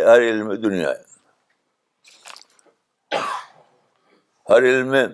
[0.88, 1.10] ہے
[4.50, 5.06] ہر علم میں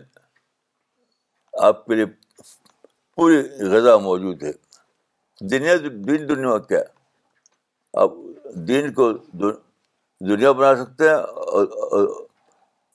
[1.69, 2.05] آپ کے لیے
[3.17, 3.39] پوری
[3.75, 4.53] غذا موجود ہے
[5.51, 6.81] دنیا دین دنیا کیا
[8.05, 8.17] آپ
[8.71, 11.17] دین کو دنیا بنا سکتے ہیں
[11.53, 12.27] اور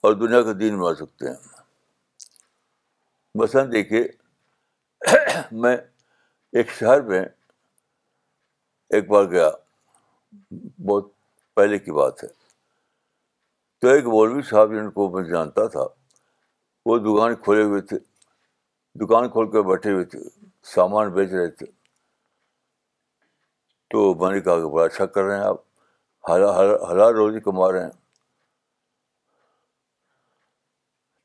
[0.04, 1.34] اور دنیا کا دین بنا سکتے ہیں
[3.40, 4.02] مثلاً دیکھیے
[5.62, 5.76] میں
[6.56, 7.22] ایک شہر میں
[8.96, 9.48] ایک بار گیا
[10.90, 11.06] بہت
[11.56, 12.28] پہلے کی بات ہے
[13.80, 15.86] تو ایک مولوی صاحب جن کو میں جانتا تھا
[16.86, 17.98] وہ دکان کھولے ہوئے تھے
[19.04, 20.20] دکان کھول کے بیٹھے ہوئے تھے
[20.74, 21.66] سامان بیچ رہے تھے
[23.94, 25.58] تو میں نے کہا کہ بڑا اچھا کر رہے ہیں آپ
[26.30, 27.08] حلال ہر ہرا
[27.44, 27.94] کما رہے ہیں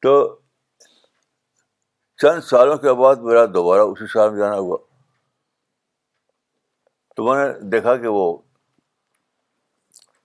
[0.02, 0.14] تو
[2.22, 4.78] چند سالوں کے بعد میرا دوبارہ اسی میں جانا ہوا
[7.16, 8.26] تو میں نے دیکھا کہ وہ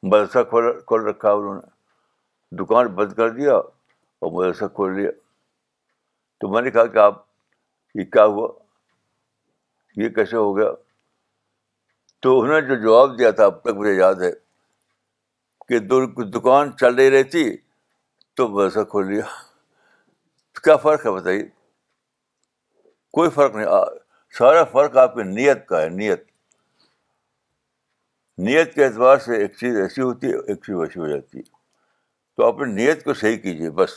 [0.02, 5.10] مدرسہ کھول کھول رکھا انہوں نے دکان بند کر دیا اور مدرسہ کھول لیا
[6.40, 7.22] تو میں نے کہا کہ آپ
[7.98, 8.48] یہ کیا ہوا
[10.02, 10.70] یہ کیسے ہو گیا
[12.22, 14.30] تو انہوں نے جو جواب دیا تھا اب تک مجھے یاد ہے
[15.68, 15.78] کہ
[16.38, 17.44] دکان چل رہی رہتی
[18.36, 19.24] تو مدرسہ کھول لیا
[20.62, 21.42] کیا فرق ہے بتائیے
[23.14, 23.66] کوئی فرق نہیں
[24.38, 26.22] سارا فرق آپ کی نیت کا ہے نیت
[28.46, 31.42] نیت کے اعتبار سے ایک چیز ایسی ہوتی ہے ایک چیز ویسی ہو جاتی ہے
[32.36, 33.92] تو آپ نیت کو صحیح کیجیے بس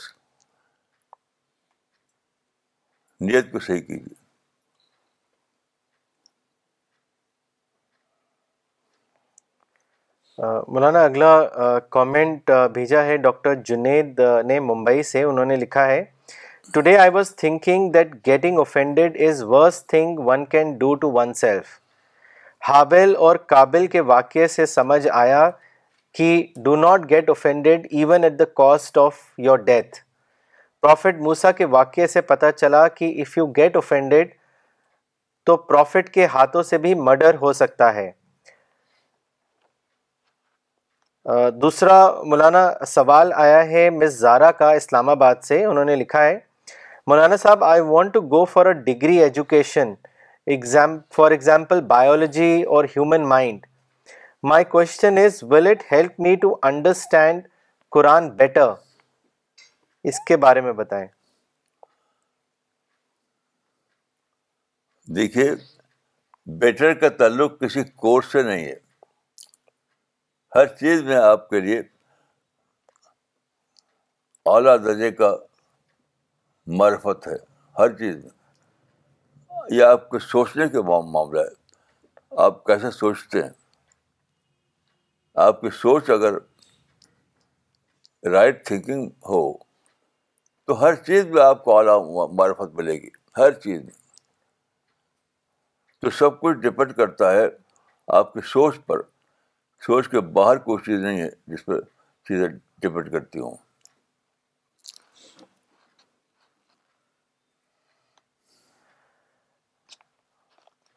[3.26, 4.16] نیت کو صحیح کیجیے
[10.72, 11.34] مولانا اگلا
[11.90, 16.04] کامنٹ بھیجا ہے ڈاکٹر جنید نے ممبئی سے انہوں نے لکھا ہے
[16.74, 21.66] today I was thinking that getting offended is worst thing one can do to oneself
[22.68, 25.48] Habil اور کابل کے واقعے سے سمجھ آیا
[26.18, 26.26] کہ
[26.64, 29.98] do not get offended even at the cost of your death
[30.82, 34.34] prophet Musa کے واقعے سے پتہ چلا کہ اف یو گیٹ اوفینڈیڈ
[35.46, 38.10] تو پروفٹ کے ہاتھوں سے بھی مرڈر ہو سکتا ہے
[41.62, 46.38] دوسرا مولانا سوال آیا ہے مس زارا کا اسلام آباد سے انہوں نے لکھا ہے
[47.08, 49.92] Maulana sahib I want to go for a degree education
[51.16, 53.64] for example biology or human mind
[54.50, 57.46] my question is will it help me to understand
[57.96, 58.70] Quran better
[60.10, 61.06] اس کے بارے میں بتائیں
[65.16, 65.50] دیکھیے
[66.64, 68.78] بیٹر کا تعلق کسی کورس سے نہیں ہے
[70.56, 71.80] ہر چیز میں آپ کے لیے
[74.54, 75.34] اعلیٰ درجے کا
[76.76, 77.36] معرفت ہے
[77.78, 83.50] ہر چیز میں یہ آپ کے سوچنے کے معاملہ ہے آپ کیسے سوچتے ہیں
[85.44, 86.34] آپ کی سوچ اگر
[88.32, 89.40] رائٹ تھنکنگ ہو
[90.66, 91.96] تو ہر چیز میں آپ کو اعلیٰ
[92.38, 93.08] معرفت ملے گی
[93.38, 93.94] ہر چیز میں
[96.00, 97.46] تو سب کچھ ڈپینڈ کرتا ہے
[98.18, 99.00] آپ کی سوچ پر
[99.86, 101.80] سوچ کے باہر کوئی چیز نہیں ہے جس پہ
[102.28, 102.46] چیزیں
[102.80, 103.54] ڈپینڈ کرتی ہوں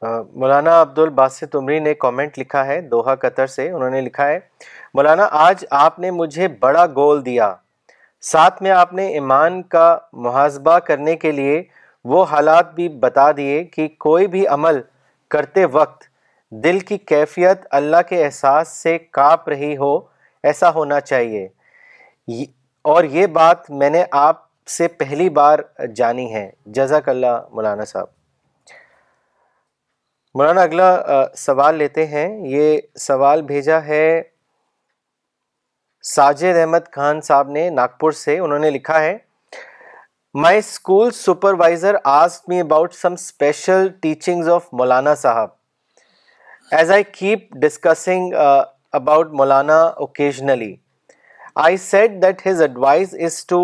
[0.04, 4.39] مولانا عبد الباسط عمری نے کامنٹ لکھا ہے دوہا قطر سے انہوں نے لکھا ہے
[4.93, 7.54] مولانا آج آپ نے مجھے بڑا گول دیا
[8.32, 9.86] ساتھ میں آپ نے ایمان کا
[10.24, 11.62] محاذبہ کرنے کے لیے
[12.14, 14.80] وہ حالات بھی بتا دیے کہ کوئی بھی عمل
[15.32, 16.04] کرتے وقت
[16.64, 19.95] دل کی کیفیت اللہ کے احساس سے کاپ رہی ہو
[20.52, 21.47] ایسا ہونا چاہیے
[22.93, 24.43] اور یہ بات میں نے آپ
[24.78, 25.60] سے پہلی بار
[25.95, 28.08] جانی ہے جزاک اللہ مولانا صاحب
[30.38, 30.86] مولانا اگلا
[31.38, 34.04] سوال لیتے ہیں یہ سوال بھیجا ہے
[36.16, 39.18] ساجد احمد خان صاحب نے ناگپور سے انہوں نے لکھا ہے
[40.42, 45.50] my school supervisor ask me about some special teachings of Maulana sahib
[46.78, 48.34] as I keep discussing
[49.00, 50.76] about Maulana occasionally
[51.66, 53.60] I said that his advise is to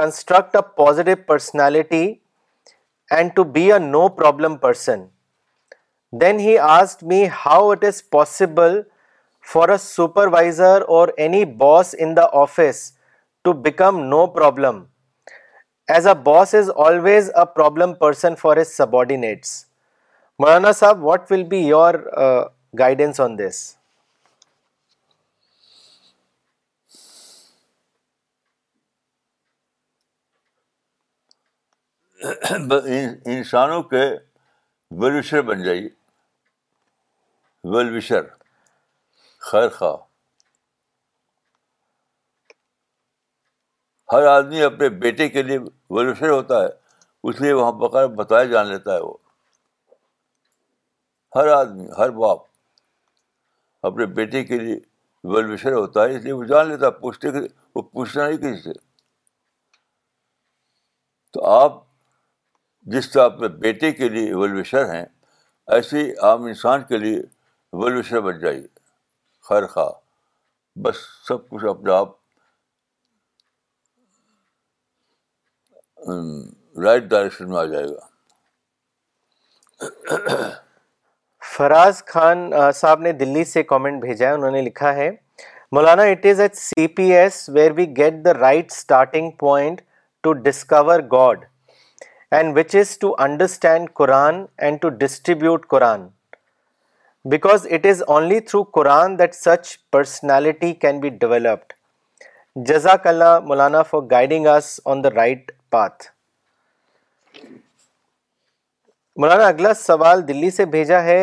[0.00, 2.12] construct a positive personality
[3.16, 5.04] and to be a no problem person
[6.20, 8.80] then he asked me how it is possible
[9.52, 12.90] for a supervisor or any boss in the office
[13.44, 14.82] to become no problem
[15.94, 19.52] as a boss is always a problem person for sub subordinates
[20.38, 21.94] Maulana Sahab what will be your
[22.78, 23.74] guidance on this
[33.24, 34.04] انسانوں کے
[34.90, 35.88] بن جائیے
[37.68, 38.22] well وشر
[39.50, 39.96] خیر خواہ
[44.12, 46.68] ہر آدمی اپنے بیٹے کے لیے ویل وشر ہوتا ہے
[47.28, 49.14] اس لیے وہاں بقر بتایا جان لیتا ہے وہ
[51.36, 52.38] ہر آدمی ہر باپ
[53.86, 54.78] اپنے بیٹے کے لیے
[55.32, 57.28] ویل وشر ہوتا ہے اس لیے وہ جان لیتا ہے پوچھتے
[57.74, 58.72] وہ پوچھنا نہیں کسی سے
[61.32, 61.78] تو آپ
[62.92, 65.04] جس طرح اپنے بیٹے کے لیے ویل وشر ہیں
[65.74, 67.20] ایسے عام انسان کے لیے
[67.78, 68.66] بن جائیے
[69.48, 69.90] خیر خواہ
[70.82, 70.96] بس
[71.26, 72.08] سب کچھ اپنے آپ
[76.84, 78.08] رائٹ ڈائریکشن میں آ جائے گا
[81.56, 85.10] فراز خان صاحب نے دلی سے کامنٹ بھیجا ہے انہوں نے لکھا ہے
[85.72, 89.80] Maulana it is at C P S where we get the right starting point
[90.22, 91.44] to discover God
[92.38, 96.06] and which is to understand Quran and to distribute Quran
[97.28, 101.72] because it is only through Quran that such personality can be developed
[102.66, 104.46] جزاک اللہ Maulana for guiding
[104.90, 106.04] on the right path
[109.20, 111.20] Maulana اگلا سوال دلی سے بھیجا ہے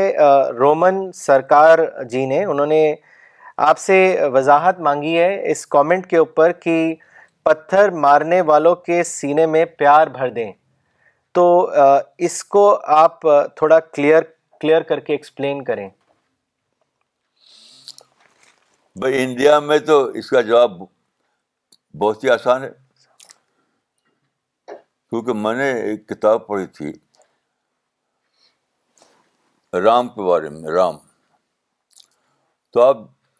[0.59, 1.79] Roman سرکار
[2.09, 2.85] جی نے انہوں نے
[3.69, 3.99] آپ سے
[4.33, 6.77] وضاحت مانگی ہے اس کامنٹ کے اوپر کہ
[7.45, 10.51] پتھر مارنے والوں کے سینے میں پیار بھر دیں
[11.35, 11.47] تو
[12.27, 12.69] اس کو
[13.03, 13.21] آپ
[13.55, 14.21] تھوڑا کلیئر
[14.59, 15.87] کلیئر کر کے ایکسپلین کریں
[19.01, 20.79] بھائی انڈیا میں تو اس کا جواب
[22.01, 22.71] بہت ہی آسان ہے
[24.71, 26.91] کیونکہ میں نے ایک کتاب پڑھی تھی
[29.83, 30.95] رام کے بارے میں رام
[32.73, 32.97] تو آپ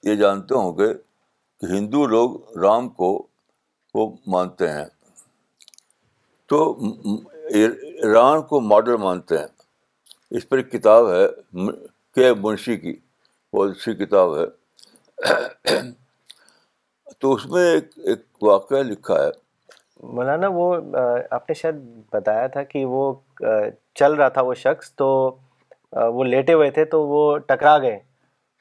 [0.07, 3.09] یہ جانتے ہوں گے کہ ہندو لوگ رام کو
[3.93, 4.05] وہ
[4.35, 4.85] مانتے ہیں
[6.51, 6.59] تو
[8.13, 9.47] رام کو ماڈل مانتے ہیں
[10.35, 11.69] اس پر ایک کتاب ہے
[12.15, 12.95] کے منشی کی
[13.53, 15.81] بہت اچھی کتاب ہے
[17.19, 19.29] تو اس میں ایک ایک واقعہ لکھا ہے
[20.15, 20.73] مولانا وہ
[21.35, 21.75] آپ نے شاید
[22.13, 23.13] بتایا تھا کہ وہ
[23.99, 25.07] چل رہا تھا وہ شخص تو
[26.13, 27.97] وہ لیٹے ہوئے تھے تو وہ ٹکرا گئے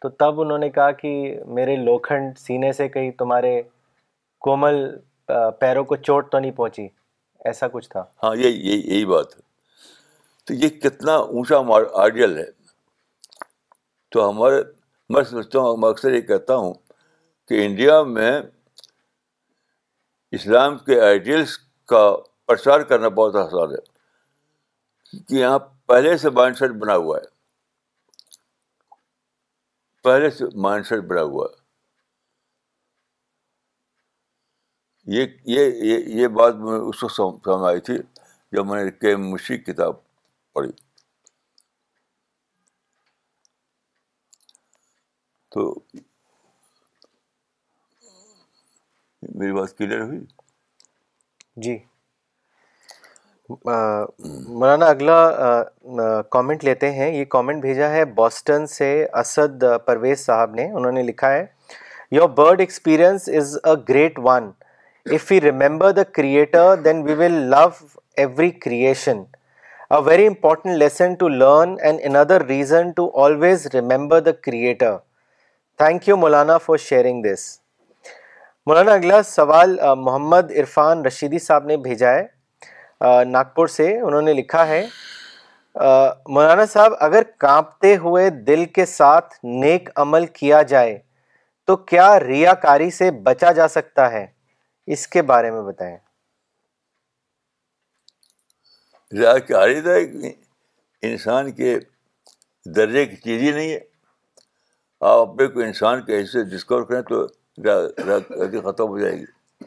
[0.03, 1.12] تو تب انہوں نے کہا کہ
[1.59, 3.61] میرے لوکھنڈ سینے سے کہیں تمہارے
[4.47, 4.85] کومل
[5.61, 6.87] پیروں کو چوٹ تو نہیں پہنچی
[7.45, 9.45] ایسا کچھ تھا ہاں یہی یہی یہی بات ہے
[10.47, 11.57] تو یہ کتنا اونچا
[12.03, 12.44] آئیڈیل ہے
[14.12, 14.62] تو ہمارے
[15.12, 16.74] میں سمجھتا ہوں میں اکثر یہ کہتا ہوں
[17.49, 18.30] کہ انڈیا میں
[20.38, 21.57] اسلام کے آئیڈیلس
[21.92, 22.03] کا
[22.49, 23.80] پرچار کرنا بہت آسان ہے
[25.18, 27.34] کہ یہاں پہلے سے مائنڈ سیٹ بنا ہوا ہے
[30.05, 31.64] پہلے سے مائنڈ سیٹ بنا ہوا ہے
[35.14, 36.55] یہ یہ بات
[36.88, 37.99] اس وقت سامنے آئی تھی
[38.57, 40.05] جب میں نے کے مشی کتاب
[40.57, 40.71] پڑی
[45.53, 45.73] تو
[49.35, 50.19] میری بات کلیئر ہوئی
[51.65, 51.77] جی
[53.49, 55.62] مولانا اگلا
[56.37, 58.89] کامنٹ لیتے ہیں یہ کامنٹ بھیجا ہے بوسٹن سے
[59.24, 61.45] اسد پرویز صاحب نے انہوں نے لکھا ہے
[62.16, 64.51] your bird experience is a great one
[65.15, 67.69] if you remember the creator then we will love
[68.16, 69.23] every creation
[69.95, 74.97] a very important lesson to learn and another reason to always remember the creator
[75.79, 77.41] thank you Maulana for sharing this
[78.67, 84.67] Maulana اگلا سوال محمد عرفان رشیدی صاحب نے بھیجا ہے ناگپور سے انہوں نے لکھا
[84.69, 84.81] ہے
[86.29, 90.99] مولانا صاحب اگر کانپتے ہوئے دل کے ساتھ نیک عمل کیا جائے
[91.67, 94.27] تو کیا ریا کاری سے بچا جا سکتا ہے
[94.95, 95.97] اس کے بارے میں بتائیں
[99.11, 99.93] کہ کاری تھا
[101.09, 101.78] انسان کے
[102.77, 103.78] درجے کی چیز ہی نہیں ہے
[105.09, 109.65] آپ اپنے کو انسان کے حصے ڈسکور کریں تو ختم ہو جائے گی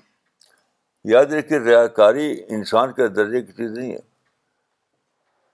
[1.11, 3.99] یاد رکھے ریا کاری انسان کے درجے کی چیز نہیں ہے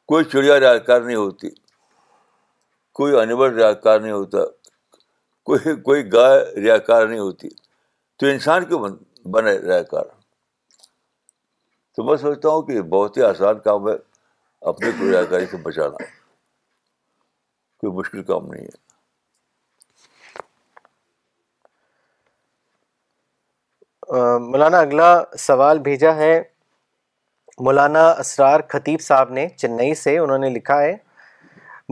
[0.07, 1.49] کوئی چڑیا ریا کار نہیں ہوتی
[2.99, 4.44] کوئی انور ریا کار نہیں ہوتا
[5.49, 7.49] کوئی کوئی گائے ریا کار نہیں ہوتی
[8.20, 8.88] تو انسان کیوں
[9.34, 10.06] بنے ریا کار
[11.95, 13.91] تو میں سوچتا ہوں کہ بہت ہی آسان کام ہے
[14.69, 16.03] اپنے کو ریاکاری سے بچانا
[17.81, 18.73] کوئی مشکل کام نہیں ہے
[24.47, 25.07] مولانا اگلا
[25.39, 26.34] سوال بھیجا ہے
[27.65, 30.95] مولانا اسرار خطیب صاحب نے چنئی سے انہوں نے لکھا ہے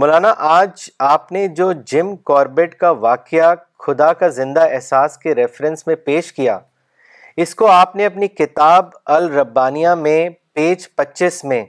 [0.01, 3.53] مولانا آج آپ نے جو جم کاربیٹ کا واقعہ
[3.85, 6.59] خدا کا زندہ احساس کے ریفرنس میں پیش کیا
[7.41, 11.63] اس کو آپ نے اپنی کتاب الربانیہ میں پیج پچیس میں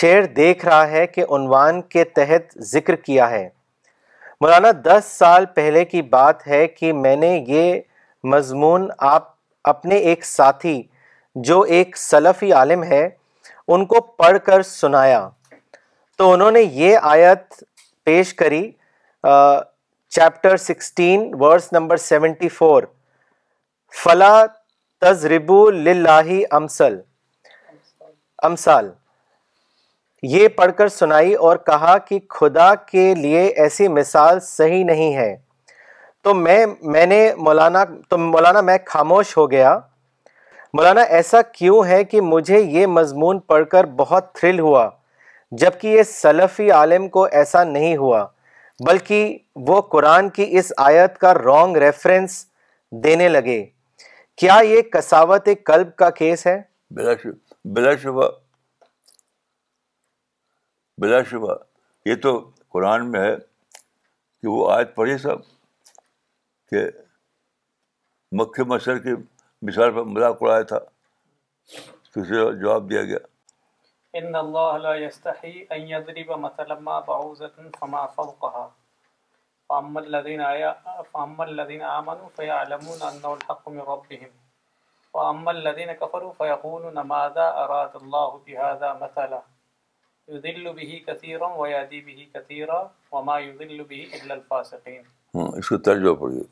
[0.00, 3.48] شعر دیکھ رہا ہے کہ عنوان کے تحت ذکر کیا ہے
[4.40, 7.74] مولانا دس سال پہلے کی بات ہے کہ میں نے یہ
[8.34, 9.28] مضمون آپ
[9.72, 10.80] اپنے ایک ساتھی
[11.48, 13.06] جو ایک سلفی عالم ہے
[13.68, 15.28] ان کو پڑھ کر سنایا
[16.18, 17.62] تو انہوں نے یہ آیت
[18.04, 18.62] پیش کری
[20.14, 22.82] chapter sixteen verse number seventy four
[24.00, 24.44] فلا
[25.00, 25.50] تجرب
[25.86, 26.18] للہ
[26.56, 27.00] امسل
[28.48, 28.90] امسال
[30.32, 35.34] یہ پڑھ کر سنائی اور کہا کہ خدا کے لیے ایسی مثال صحیح نہیں ہے
[36.24, 36.64] تو میں
[36.94, 39.78] میں نے مولانا تو مولانا میں خاموش ہو گیا
[40.74, 44.88] مولانا ایسا کیوں ہے کہ مجھے یہ مضمون پڑھ کر بہت تھرل ہوا
[45.62, 48.24] جب کہ یہ سلفی عالم کو ایسا نہیں ہوا
[48.86, 49.36] بلکہ
[49.66, 52.44] وہ قرآن کی اس آیت کا رانگ ریفرنس
[53.04, 53.64] دینے لگے
[54.40, 56.60] کیا یہ کساوت قلب کا کیس ہے
[56.96, 58.28] بلا شبہ بلا شبہ
[61.00, 61.54] بلا شبہ
[62.08, 62.34] یہ تو
[62.74, 65.42] قرآن میں ہے کہ وہ آیت پڑھی سب
[66.70, 66.84] کہ
[68.40, 69.10] مکھی مچھر کی
[69.66, 70.78] مثال پر مذاق اڑایا تھا
[72.14, 73.18] کسی جواب دیا گیا
[74.20, 78.72] ان اللہ لا یستحی ان یضرب مثلا ما بعوزت فما فوقها
[79.72, 79.80] کو
[95.84, 96.44] ترجمہ پڑھیے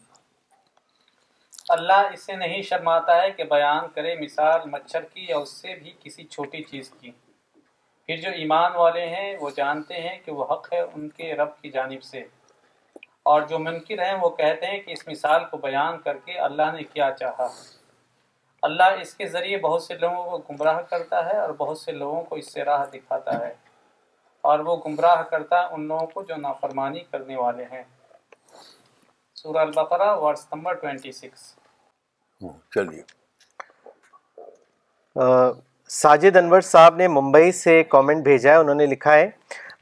[1.69, 5.75] اللہ اس سے نہیں شرماتا ہے کہ بیان کرے مثال مچھر کی یا اس سے
[5.83, 7.11] بھی کسی چھوٹی چیز کی
[8.07, 11.53] پھر جو ایمان والے ہیں وہ جانتے ہیں کہ وہ حق ہے ان کے رب
[11.63, 12.25] کی جانب سے
[13.29, 16.71] اور جو منکر ہیں وہ کہتے ہیں کہ اس مثال کو بیان کر کے اللہ
[16.75, 17.49] نے کیا چاہا
[18.69, 22.23] اللہ اس کے ذریعے بہت سے لوگوں کو گمراہ کرتا ہے اور بہت سے لوگوں
[22.31, 23.53] کو اس سے راہ دکھاتا ہے
[24.51, 27.83] اور وہ گمراہ کرتا ان لوگوں کو جو نافرمانی کرنے والے ہیں
[29.43, 29.65] سورہ
[30.19, 31.55] ورس نمبر ٹوینٹی سکس
[32.75, 33.03] چلیے
[36.01, 39.29] ساجد انور صاحب نے ممبئی سے کامنٹ بھیجا ہے انہوں نے لکھا ہے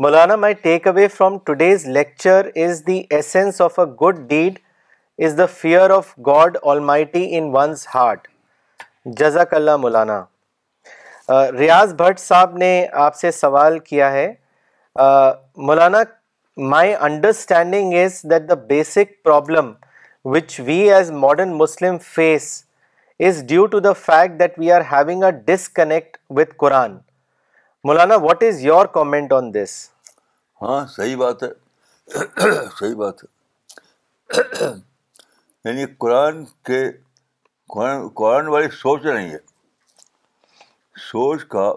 [0.02, 0.54] Maulana my
[0.86, 4.58] takeaway from today's lecture is the essence of a good deed
[5.26, 6.56] is the fear of God
[6.90, 8.28] almighty in one's heart
[9.20, 10.20] جزاک اللہ مولانا
[11.58, 12.68] ریاض بھٹ صاحب نے
[13.06, 14.28] آپ سے سوال کیا ہے
[15.66, 16.02] Maulana
[16.70, 19.72] my understanding is that the basic problem
[20.36, 22.50] which we as modern Muslim face
[23.28, 26.96] is due to the fact that we are having a disconnect with Quran
[27.84, 29.70] Maulana what is your comment on this
[30.62, 31.48] ہاں صحیح بات ہے
[32.78, 34.66] صحیح بات ہے
[35.64, 36.80] یعنی قرآن کے
[37.74, 39.38] قرآن والی سوچ نہیں ہے
[41.10, 41.70] سوچ کا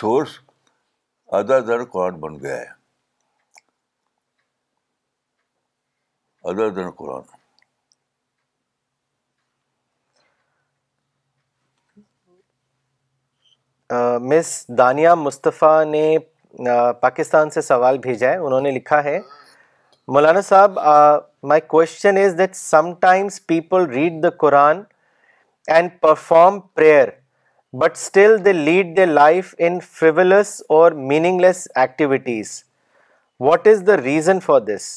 [0.00, 0.38] سورس
[1.38, 2.70] ادا در قرآن بن گیا ہے
[6.50, 7.22] ادا در قرآن
[14.28, 16.16] مس دانیہ مصطفیٰ نے
[17.00, 19.18] پاکستان سے سوال بھیجا ہے انہوں نے لکھا ہے
[20.14, 20.78] Maulana Sahab
[21.48, 22.92] my question is that some
[23.46, 24.82] people read the Quran
[25.74, 27.08] and perform prayer
[27.82, 30.92] but still they lead the life in frivolous or
[31.40, 32.50] meaningless activities
[33.48, 34.90] what is the reason for this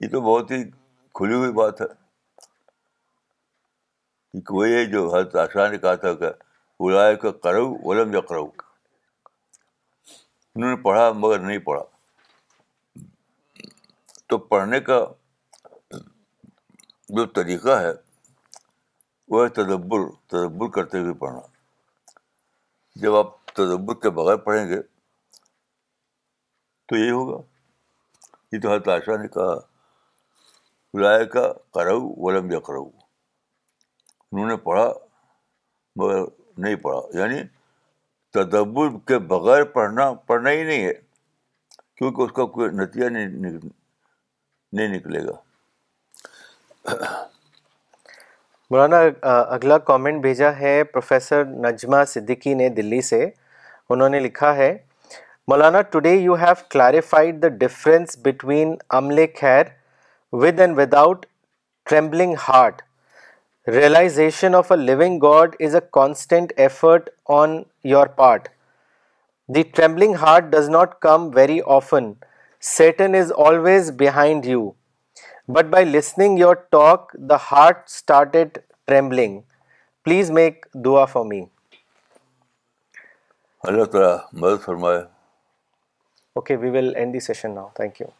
[0.00, 0.62] یہ تو بہت ہی
[1.14, 1.86] کھلی ہوئی بات ہے
[4.90, 6.30] جو حضرت نے کہا تھا کہ
[6.94, 8.44] لائے کا کرو ولم یا کرو
[10.54, 11.82] انہوں نے پڑھا مگر نہیں پڑھا
[14.28, 14.98] تو پڑھنے کا
[17.16, 17.90] جو طریقہ ہے
[19.30, 21.40] وہ ہے تدبر تدبر کرتے ہوئے پڑھنا
[23.02, 24.80] جب آپ تدبر کے بغیر پڑھیں گے
[26.88, 27.36] تو یہی ہوگا
[28.52, 31.42] یہ تو عائشہ نے کہا کا
[31.74, 32.82] کرو ولم یا کرو
[34.32, 34.90] انہوں نے پڑھا
[35.96, 36.22] مگر
[36.62, 37.40] نہیں پڑھا یعنی
[38.34, 40.92] تدبر کے بغیر پڑھنا پڑھنا ہی نہیں ہے
[41.98, 43.28] کیونکہ اس کا کوئی نتیجہ نہیں
[44.78, 46.96] نہیں نکلے گا
[48.70, 48.98] مولانا
[49.54, 53.24] اگلا کامنٹ بھیجا ہے پروفیسر نجمہ صدیقی نے دلی سے
[53.90, 54.76] انہوں نے لکھا ہے
[55.50, 58.74] Maulana today you have clarified the difference between
[59.40, 59.66] prayer
[60.42, 61.26] with and without
[61.90, 62.82] trembling heart
[63.74, 67.08] realization of a living God is a constant effort
[67.38, 68.48] on your part
[69.54, 72.10] the trembling heart does not come very often
[72.76, 74.70] Satan is always behind you
[75.54, 78.58] but by listening your talk the heart started at
[78.88, 79.40] trembling
[80.04, 81.42] please make dua for me
[83.68, 84.98] اللہ تعالیٰ مدد فرمائے
[86.34, 88.17] okay we will end the session now thank you